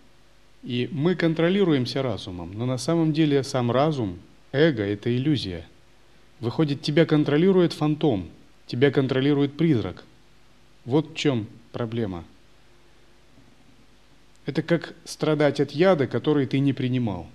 и 0.62 0.88
мы 0.92 1.16
контролируемся 1.16 2.02
разумом, 2.02 2.52
но 2.52 2.66
на 2.66 2.78
самом 2.78 3.12
деле 3.12 3.42
сам 3.42 3.70
разум, 3.70 4.18
эго– 4.52 4.82
это 4.84 5.14
иллюзия. 5.14 5.66
Выходит, 6.40 6.82
тебя 6.82 7.06
контролирует 7.06 7.72
фантом, 7.72 8.28
тебя 8.66 8.90
контролирует 8.90 9.56
призрак. 9.56 10.04
Вот 10.84 11.12
в 11.12 11.14
чем 11.16 11.46
проблема. 11.72 12.24
Это 14.46 14.62
как 14.62 14.94
страдать 15.04 15.60
от 15.60 15.72
яда, 15.72 16.06
который 16.06 16.46
ты 16.46 16.58
не 16.58 16.72
принимал. 16.72 17.26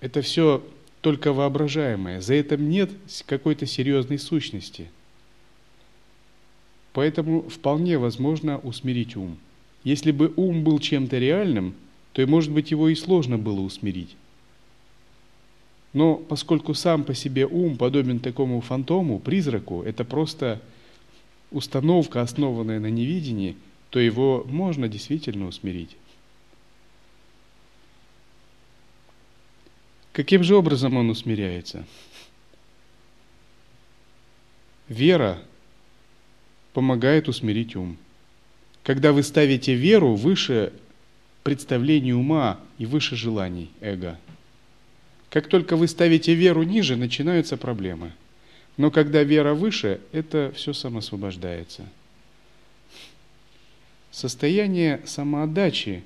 Это 0.00 0.22
все 0.22 0.64
только 1.00 1.32
воображаемое, 1.32 2.20
за 2.20 2.34
этим 2.34 2.68
нет 2.68 2.90
какой-то 3.26 3.66
серьезной 3.66 4.18
сущности. 4.18 4.88
Поэтому 6.92 7.42
вполне 7.48 7.98
возможно 7.98 8.58
усмирить 8.58 9.16
ум. 9.16 9.36
Если 9.82 10.12
бы 10.12 10.32
ум 10.36 10.62
был 10.62 10.78
чем-то 10.78 11.18
реальным– 11.18 11.74
то, 12.18 12.26
может 12.26 12.50
быть, 12.50 12.72
его 12.72 12.88
и 12.88 12.96
сложно 12.96 13.38
было 13.38 13.60
усмирить. 13.60 14.16
Но 15.92 16.16
поскольку 16.16 16.74
сам 16.74 17.04
по 17.04 17.14
себе 17.14 17.46
ум 17.46 17.76
подобен 17.76 18.18
такому 18.18 18.60
фантому, 18.60 19.20
призраку, 19.20 19.82
это 19.82 20.04
просто 20.04 20.60
установка, 21.52 22.20
основанная 22.20 22.80
на 22.80 22.90
невидении, 22.90 23.54
то 23.90 24.00
его 24.00 24.44
можно 24.48 24.88
действительно 24.88 25.46
усмирить. 25.46 25.96
Каким 30.18 30.42
же 30.42 30.56
образом 30.56 30.96
он 30.96 31.10
усмиряется? 31.10 31.84
Вера 34.88 35.38
помогает 36.72 37.28
усмирить 37.28 37.76
ум. 37.76 37.96
Когда 38.82 39.12
вы 39.12 39.22
ставите 39.22 39.74
веру 39.74 40.16
выше 40.16 40.72
представлений 41.44 42.14
ума 42.14 42.58
и 42.78 42.86
выше 42.86 43.14
желаний 43.14 43.70
эго. 43.80 44.18
Как 45.30 45.46
только 45.46 45.76
вы 45.76 45.86
ставите 45.86 46.34
веру 46.34 46.64
ниже, 46.64 46.96
начинаются 46.96 47.56
проблемы. 47.56 48.10
Но 48.76 48.90
когда 48.90 49.22
вера 49.22 49.54
выше, 49.54 50.00
это 50.10 50.52
все 50.56 50.72
самосвобождается. 50.72 51.88
Состояние 54.10 55.00
самоотдачи, 55.06 56.02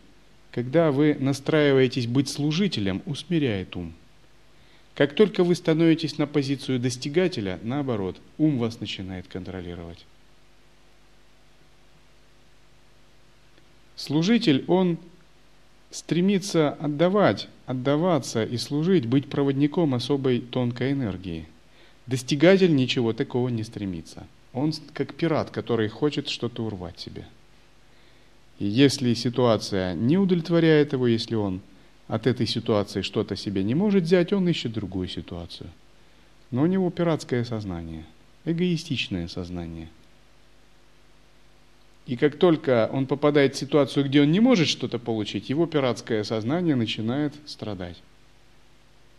когда 0.51 0.93
вы 0.93 1.17
настраиваетесь 1.19 2.07
быть 2.07 2.29
служителем, 2.29 3.01
усмиряет 3.07 3.75
ум. 3.75 3.95
Как 4.95 5.15
только 5.15 5.43
вы 5.43 5.55
становитесь 5.55 6.19
на 6.19 6.27
позицию 6.27 6.79
достигателя, 6.79 7.59
наоборот, 7.63 8.17
ум 8.37 8.59
вас 8.59 8.81
начинает 8.81 9.27
контролировать. 9.27 10.05
Служитель, 13.97 14.65
он 14.67 14.99
стремится 15.91 16.71
отдавать, 16.71 17.49
отдаваться 17.67 18.45
и 18.45 18.57
служить, 18.57 19.07
быть 19.07 19.29
проводником 19.29 19.95
особой 19.95 20.41
тонкой 20.41 20.93
энергии. 20.93 21.47
Достигатель 22.07 22.75
ничего 22.75 23.13
такого 23.13 23.49
не 23.49 23.63
стремится. 23.63 24.27
Он 24.53 24.73
как 24.93 25.15
пират, 25.15 25.51
который 25.51 25.89
хочет 25.89 26.29
что-то 26.29 26.65
урвать 26.65 26.99
себе. 26.99 27.27
И 28.59 28.67
если 28.67 29.15
ситуация 29.15 29.95
не 29.95 30.19
удовлетворяет 30.19 30.93
его, 30.93 31.07
если 31.07 31.35
он 31.35 31.61
от 32.13 32.27
этой 32.27 32.47
ситуации 32.47 33.03
что-то 33.03 33.37
себе 33.37 33.63
не 33.63 33.75
может 33.75 34.05
взять, 34.05 34.33
он 34.33 34.49
ищет 34.49 34.73
другую 34.73 35.09
ситуацию. 35.09 35.71
Но 36.51 36.63
у 36.63 36.67
него 36.67 36.91
пиратское 36.91 37.45
сознание, 37.45 38.05
эгоистичное 38.45 39.29
сознание– 39.29 39.89
и 42.07 42.17
как 42.17 42.37
только 42.37 42.91
он 42.93 43.07
попадает 43.07 43.55
в 43.55 43.59
ситуацию, 43.59 44.07
где 44.07 44.23
он 44.23 44.33
не 44.33 44.41
может 44.41 44.67
что-то 44.67 44.99
получить, 44.99 45.51
его 45.51 45.67
пиратское 45.67 46.25
сознание 46.25 46.75
начинает 46.75 47.33
страдать, 47.47 47.97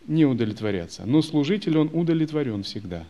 не 0.06 0.26
удовлетворяться. 0.26 1.04
Но 1.06 1.22
служитель, 1.22 1.78
он 1.78 1.90
удовлетворен 1.92 2.62
всегда. 2.62 3.04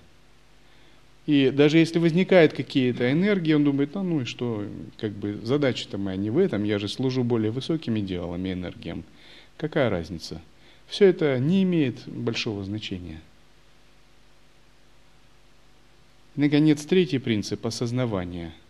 И 1.27 1.51
даже 1.51 1.79
если 1.79 1.99
возникают 1.99 2.53
какие-то 2.53 3.11
энергии, 3.11 3.55
он 3.55 3.65
думает, 3.65 3.95
ну, 3.95 4.03
ну 4.03 4.21
и 4.21 4.25
что, 4.27 4.65
как 4.99 5.13
бы 5.13 5.41
задача-то 5.43 5.99
моя 5.99 6.17
не 6.17 6.31
в 6.31 6.39
этом, 6.39 6.65
я 6.65 6.79
же 6.79 6.87
служу 6.87 7.25
более 7.25 7.51
высокими 7.51 8.01
идеалами 8.01 8.53
энергиям. 8.53 9.05
Какая 9.57 9.91
разница? 9.91 10.41
Все 10.87 11.07
это 11.07 11.39
не 11.39 11.63
имеет 11.63 12.07
большого 12.07 12.65
значения. 12.65 13.21
наконец, 16.37 16.85
третий 16.85 17.19
принцип– 17.19 17.65
осознавания– 17.67 18.53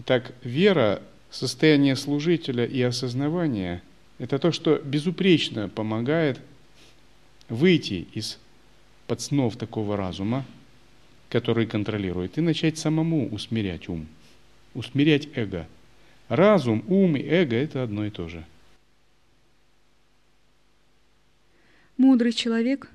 Итак, 0.00 0.32
вера, 0.44 1.02
состояние 1.30 1.96
служителя 1.96 2.64
и 2.64 2.80
осознавание– 2.82 3.82
это 4.18 4.38
то, 4.38 4.52
что 4.52 4.76
безупречно 4.76 5.68
помогает 5.68 6.40
выйти 7.48 8.06
из 8.14 8.38
под 9.08 9.20
снов 9.20 9.56
такого 9.56 9.96
разума, 9.96 10.44
который 11.28 11.66
контролирует, 11.66 12.38
и 12.38 12.40
начать 12.40 12.78
самому 12.78 13.28
усмирять 13.28 13.88
ум, 13.88 14.06
усмирять 14.74 15.28
эго. 15.34 15.66
Разум, 16.28 16.84
ум 16.86 17.16
и 17.16 17.22
эго– 17.22 17.56
это 17.56 17.82
одно 17.82 18.06
и 18.06 18.10
то 18.10 18.28
же. 18.28 18.44
Мудрый 21.98 22.32
человек 22.32 22.90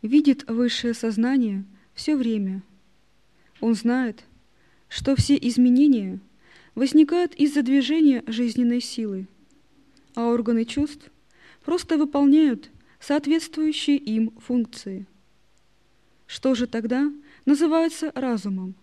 видит 0.00 0.48
высшее 0.48 0.94
сознание 0.94 1.64
все 1.92 2.16
время. 2.16 2.62
Он 3.60 3.74
знает, 3.74 4.24
что 4.88 5.14
все 5.14 5.36
изменения– 5.36 6.20
возникают 6.74 7.34
из-за 7.34 7.62
движения 7.62 8.22
жизненной 8.26 8.80
силы, 8.80 9.26
а 10.14 10.26
органы 10.26 10.64
чувств 10.64 11.10
просто 11.64 11.96
выполняют 11.96 12.70
соответствующие 13.00 13.96
им 13.96 14.32
функции. 14.38 15.06
Что 16.26 16.54
же 16.54 16.66
тогда 16.66 17.12
называется 17.44 18.10
разумом? 18.14 18.74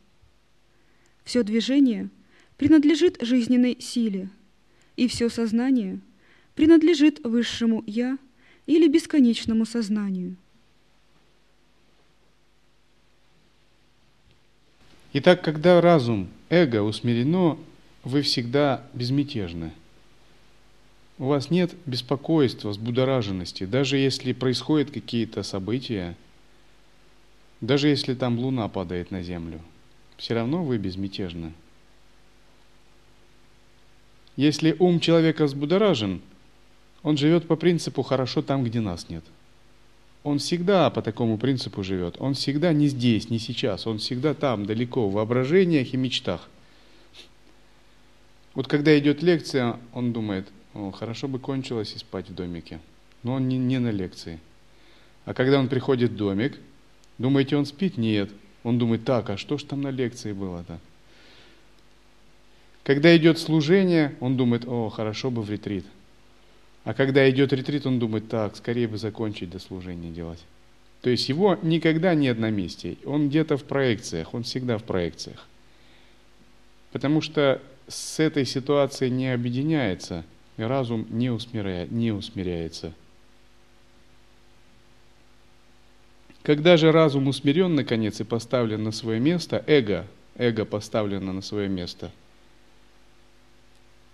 Все 1.24 1.44
движение 1.44 2.10
принадлежит 2.58 3.18
жизненной 3.22 3.78
силе, 3.80 4.30
и 4.96 5.08
все 5.08 5.30
сознание 5.30 6.00
принадлежит 6.56 7.26
высшему 7.26 7.84
«я» 7.88 8.18
или 8.72 8.88
бесконечному 8.88 9.66
сознанию. 9.66 10.38
Итак, 15.12 15.44
когда 15.44 15.82
разум, 15.82 16.30
эго 16.50 16.82
усмирено, 16.82 17.58
вы 18.06 18.22
всегда 18.22 18.86
безмятежны. 18.94 19.74
У 21.18 21.26
вас 21.26 21.50
нет 21.50 21.74
беспокойства, 21.86 22.70
взбудораженности, 22.70 23.66
даже 23.66 23.98
если 23.98 24.32
происходят 24.32 24.90
какие-то 24.90 25.44
события, 25.44 26.16
даже 27.60 27.90
если 27.90 28.14
там 28.14 28.40
луна 28.40 28.70
падает 28.70 29.12
на 29.12 29.22
землю, 29.22 29.60
все 30.16 30.34
равно 30.34 30.64
вы 30.64 30.78
безмятежны. 30.78 31.52
Если 34.38 34.78
ум 34.80 35.02
человека 35.02 35.44
взбудоражен, 35.44 36.22
он 37.04 37.18
живет 37.18 37.48
по 37.48 37.56
принципу 37.56 38.04
«хорошо 38.04 38.42
там, 38.42 38.64
где 38.64 38.80
нас 38.80 39.10
нет». 39.10 39.24
Он 40.24 40.38
всегда 40.38 40.90
по 40.90 41.02
такому 41.02 41.38
принципу 41.38 41.84
живет. 41.84 42.16
Он 42.20 42.36
всегда 42.36 42.74
не 42.74 42.88
здесь, 42.88 43.30
не 43.30 43.40
сейчас. 43.40 43.88
Он 43.88 43.98
всегда 43.98 44.36
там, 44.36 44.66
далеко, 44.66 45.10
в 45.10 45.14
воображениях 45.14 45.94
и 45.94 45.98
мечтах– 45.98 46.48
вот 48.54 48.68
когда 48.68 48.98
идет 48.98 49.24
лекция, 49.24 49.78
он 49.94 50.12
думает, 50.12 50.48
О, 50.74 50.92
хорошо 50.92 51.28
бы 51.28 51.40
кончилось 51.40 51.94
и 51.96 52.00
спать 52.00 52.30
в 52.30 52.36
домике. 52.36 52.80
Но 53.24 53.34
он 53.34 53.48
не, 53.48 53.58
не 53.58 53.80
на 53.80 53.92
лекции. 53.92 54.40
А 55.26 55.34
когда 55.34 55.60
он 55.60 55.70
приходит 55.70 56.12
в 56.12 56.16
домик, 56.16 56.58
думаете, 57.18 57.56
он 57.56 57.66
спит? 57.66 57.98
Нет. 57.98 58.30
Он 58.64 58.78
думает, 58.78 59.06
так, 59.06 59.30
а 59.30 59.38
что 59.38 59.58
ж 59.58 59.64
там 59.64 59.82
на 59.82 59.90
лекции 59.90 60.34
было-то? 60.34 60.80
Когда 62.84 63.16
идет 63.16 63.38
служение, 63.38 64.16
он 64.20 64.38
думает, 64.38 64.66
о, 64.68 64.90
хорошо 64.90 65.32
бы 65.32 65.42
в 65.42 65.50
ретрит. 65.50 65.86
А 66.84 66.94
когда 66.94 67.30
идет 67.30 67.54
ретрит, 67.54 67.86
он 67.86 68.00
думает, 68.00 68.28
так, 68.28 68.56
скорее 68.56 68.88
бы 68.88 68.98
закончить 68.98 69.50
до 69.50 69.60
служения 69.60 70.10
делать. 70.10 70.44
То 71.02 71.10
есть 71.10 71.30
его 71.30 71.58
никогда 71.62 72.16
нет 72.16 72.40
на 72.40 72.50
месте. 72.50 72.98
Он 73.06 73.30
где-то 73.30 73.58
в 73.58 73.64
проекциях, 73.64 74.34
он 74.34 74.44
всегда 74.44 74.78
в 74.78 74.84
проекциях. 74.84 75.48
Потому 76.92 77.22
что 77.22 77.62
с 77.88 78.20
этой 78.20 78.46
ситуацией 78.46 79.12
не 79.12 79.34
объединяется, 79.34 80.24
и 80.58 80.64
разум 80.64 81.08
не, 81.10 81.30
усмиряет, 81.30 81.92
не 81.92 82.12
усмиряется. 82.12 82.94
Когда 86.44 86.78
же 86.78 86.92
разум 86.92 87.28
усмирен, 87.28 87.76
наконец, 87.76 88.20
и 88.20 88.24
поставлен 88.24 88.84
на 88.84 88.92
свое 88.92 89.20
место, 89.20 89.64
эго, 89.68 90.08
эго 90.36 90.66
поставлено 90.66 91.34
на 91.34 91.42
свое 91.42 91.70
место, 91.70 92.12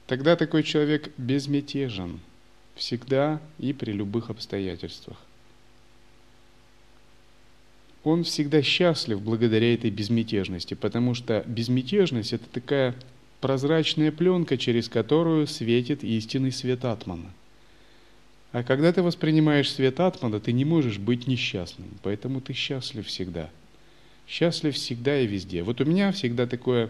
тогда 0.08 0.36
такой 0.36 0.64
человек 0.64 1.12
безмятежен 1.18 2.20
всегда 2.78 3.42
и 3.60 3.74
при 3.74 3.92
любых 3.92 4.30
обстоятельствах. 4.30 5.18
Он 8.04 8.24
всегда 8.24 8.62
счастлив 8.62 9.22
благодаря 9.22 9.74
этой 9.74 9.90
безмятежности, 9.90 10.74
потому 10.74 11.14
что 11.14 11.44
безмятежность– 11.46 12.34
это 12.34 12.46
такая 12.48 12.96
прозрачная 13.42 14.12
пленка, 14.12 14.58
через 14.58 14.88
которую 14.88 15.48
светит 15.48 16.04
истинный 16.04 16.52
свет 16.52 16.86
Атмана– 16.86 17.32
а 18.52 18.64
когда 18.64 18.94
ты 18.94 19.02
воспринимаешь 19.02 19.72
свет 19.72 20.00
Атмана, 20.00 20.40
ты 20.40 20.52
не 20.52 20.66
можешь 20.66 21.00
быть 21.00 21.28
несчастным, 21.28 21.90
поэтому 22.02 22.42
ты 22.42 22.54
счастлив 22.54 23.06
всегда. 23.06 23.50
Счастлив 24.28 24.74
всегда 24.76 25.20
и 25.20 25.28
везде. 25.28 25.64
Вот 25.64 25.82
у 25.82 25.86
меня 25.86 26.12
всегда 26.12 26.48
такое 26.48 26.90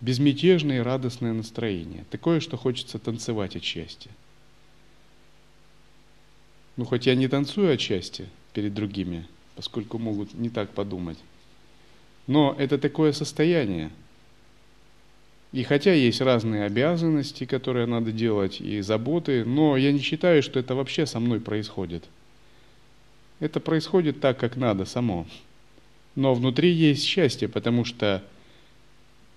безмятежное 0.00 0.78
и 0.78 0.82
радостное 0.82 1.32
настроение. 1.32 2.04
Такое, 2.10 2.40
что 2.40 2.56
хочется 2.56 2.98
танцевать 2.98 3.56
от 3.56 3.64
счастья. 3.64 4.10
Ну, 6.76 6.84
хоть 6.84 7.06
я 7.06 7.14
не 7.14 7.28
танцую 7.28 7.72
от 7.72 7.80
счастья 7.80 8.26
перед 8.52 8.74
другими, 8.74 9.26
поскольку 9.56 9.98
могут 9.98 10.34
не 10.34 10.50
так 10.50 10.70
подумать. 10.70 11.18
Но 12.26 12.54
это 12.58 12.78
такое 12.78 13.12
состояние– 13.12 13.90
и 15.54 15.62
хотя 15.62 15.92
есть 15.92 16.20
разные 16.20 16.64
обязанности, 16.64 17.46
которые 17.46 17.86
надо 17.86 18.10
делать, 18.10 18.60
и 18.60 18.80
заботы, 18.80 19.44
но 19.44 19.76
я 19.76 19.92
не 19.92 20.00
считаю, 20.00 20.42
что 20.42 20.58
это 20.58 20.74
вообще 20.74 21.06
со 21.06 21.20
мной 21.20 21.38
происходит. 21.38 22.02
Это 23.38 23.60
происходит 23.60 24.18
так, 24.18 24.36
как 24.36 24.56
надо 24.56 24.84
само. 24.84 25.28
Но 26.16 26.34
внутри 26.34 26.72
есть 26.72 27.04
счастье, 27.04 27.46
потому 27.46 27.84
что 27.84 28.24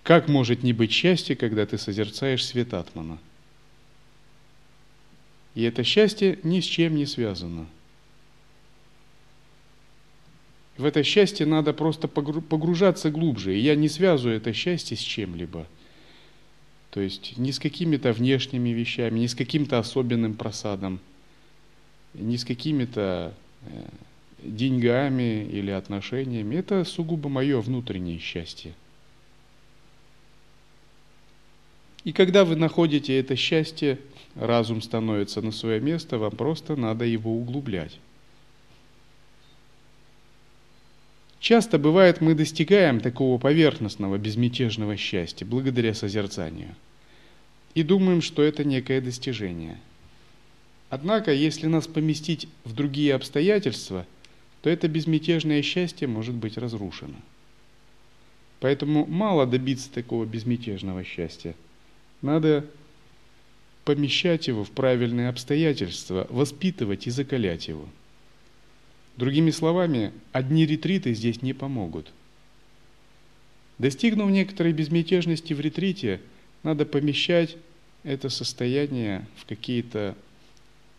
как 0.01 0.27
может 0.27 0.63
не 0.63 0.73
быть 0.73 0.91
счастья, 0.91 1.35
когда 1.35 1.67
ты 1.67 1.77
созерцаешь 1.77 2.43
свет 2.43 2.73
Атмана? 2.73 3.19
И 5.57 5.63
это 5.63 5.83
счастье 5.83 6.39
ни 6.43 6.61
с 6.61 6.65
чем 6.65 6.95
не 6.95 7.05
связано. 7.05 7.65
В 10.77 10.85
это 10.85 11.03
счастье 11.03 11.45
надо 11.45 11.73
просто 11.73 12.07
погружаться 12.07 13.09
глубже. 13.09 13.57
И 13.57 13.59
я 13.59 13.75
не 13.75 13.89
связываю 13.89 14.37
это 14.37 14.53
счастье 14.53 14.95
с 14.95 15.01
чем-либо– 15.01 15.67
то 16.97 17.01
есть 17.01 17.37
не 17.37 17.51
с 17.51 17.59
какими-то 17.59 18.11
внешними 18.11 18.69
вещами, 18.69 19.19
не 19.19 19.27
с 19.27 19.35
каким-то 19.35 19.77
особенным 19.77 20.33
просадом, 20.33 20.99
не 22.15 22.37
с 22.37 22.43
какими-то 22.43 23.35
э, 23.65 23.85
деньгами 24.41 25.45
или 25.45 25.69
отношениями. 25.69 26.55
Это 26.55 26.83
сугубо 26.85 27.29
мое 27.29 27.61
внутреннее 27.61 28.17
счастье. 28.17 28.73
И 32.03 32.13
когда 32.13 32.45
вы 32.45 32.55
находите 32.55 33.19
это 33.19 33.35
счастье, 33.35 33.99
разум 34.39 34.81
становится 34.81 35.41
на 35.41 35.51
свое 35.51 35.79
место, 35.79 36.17
вам 36.17 36.31
просто 36.31 36.75
надо 36.75 37.05
его 37.05 37.35
углублять. 37.35 37.99
Часто 41.39 41.77
бывает, 41.77 42.19
мы 42.19 42.33
достигаем 42.33 42.99
такого 42.99 43.39
поверхностного, 43.39 44.17
безмятежного 44.17 44.97
счастья 44.97 45.45
благодаря 45.45 45.93
созерцанию– 45.93 46.75
и 47.77 47.83
думаем, 47.83 48.23
что 48.23 48.41
это 48.41 48.63
некое 48.63 49.01
достижение. 49.01 49.77
Однако, 50.89 51.31
если 51.31 51.67
нас 51.67 51.85
поместить 51.85 52.47
в 52.63 52.73
другие 52.73 53.13
обстоятельства, 53.13 54.07
то 54.63 54.69
это 54.71 54.87
безмятежное 54.87 55.61
счастье 55.61 56.07
может 56.07 56.33
быть 56.33 56.57
разрушено. 56.57 57.13
Поэтому 58.61 59.05
мало 59.05 59.45
добиться 59.45 59.91
такого 59.91 60.25
безмятежного 60.25 61.03
счастья. 61.03 61.53
Надо 62.23 62.65
помещать 63.87 64.49
его 64.49 64.65
в 64.65 64.71
правильные 64.71 65.29
обстоятельства, 65.29 66.27
воспитывать 66.29 67.07
и 67.07 67.09
закалять 67.09 67.69
его. 67.69 67.87
Другими 69.15 69.49
словами, 69.49 70.11
одни 70.33 70.65
ретриты 70.65 71.13
здесь 71.13 71.41
не 71.41 71.53
помогут. 71.53 72.11
Достигнув 73.77 74.29
некоторой 74.29 74.73
безмятежности 74.73 75.53
в 75.53 75.61
ретрите, 75.61 76.19
надо 76.63 76.85
помещать 76.85 77.55
это 78.03 78.27
состояние 78.27 79.25
в 79.37 79.45
какие-то 79.45 80.17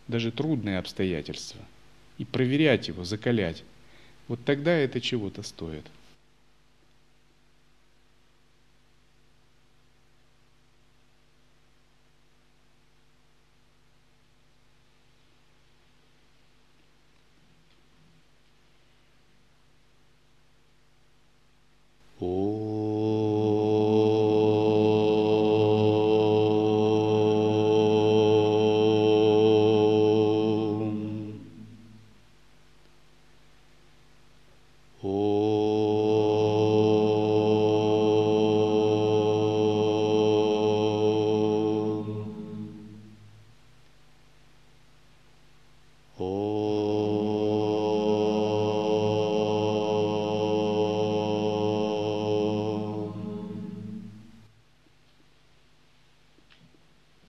даже 0.07 0.33
трудные 0.33 0.79
обстоятельства 0.79 1.61
и 2.17 2.25
проверять 2.25 2.89
его, 2.89 3.05
закалять. 3.05 3.65
Вот 4.29 4.43
тогда 4.47 4.73
это 4.73 5.03
чего-то 5.03 5.43
стоит. 5.43 5.85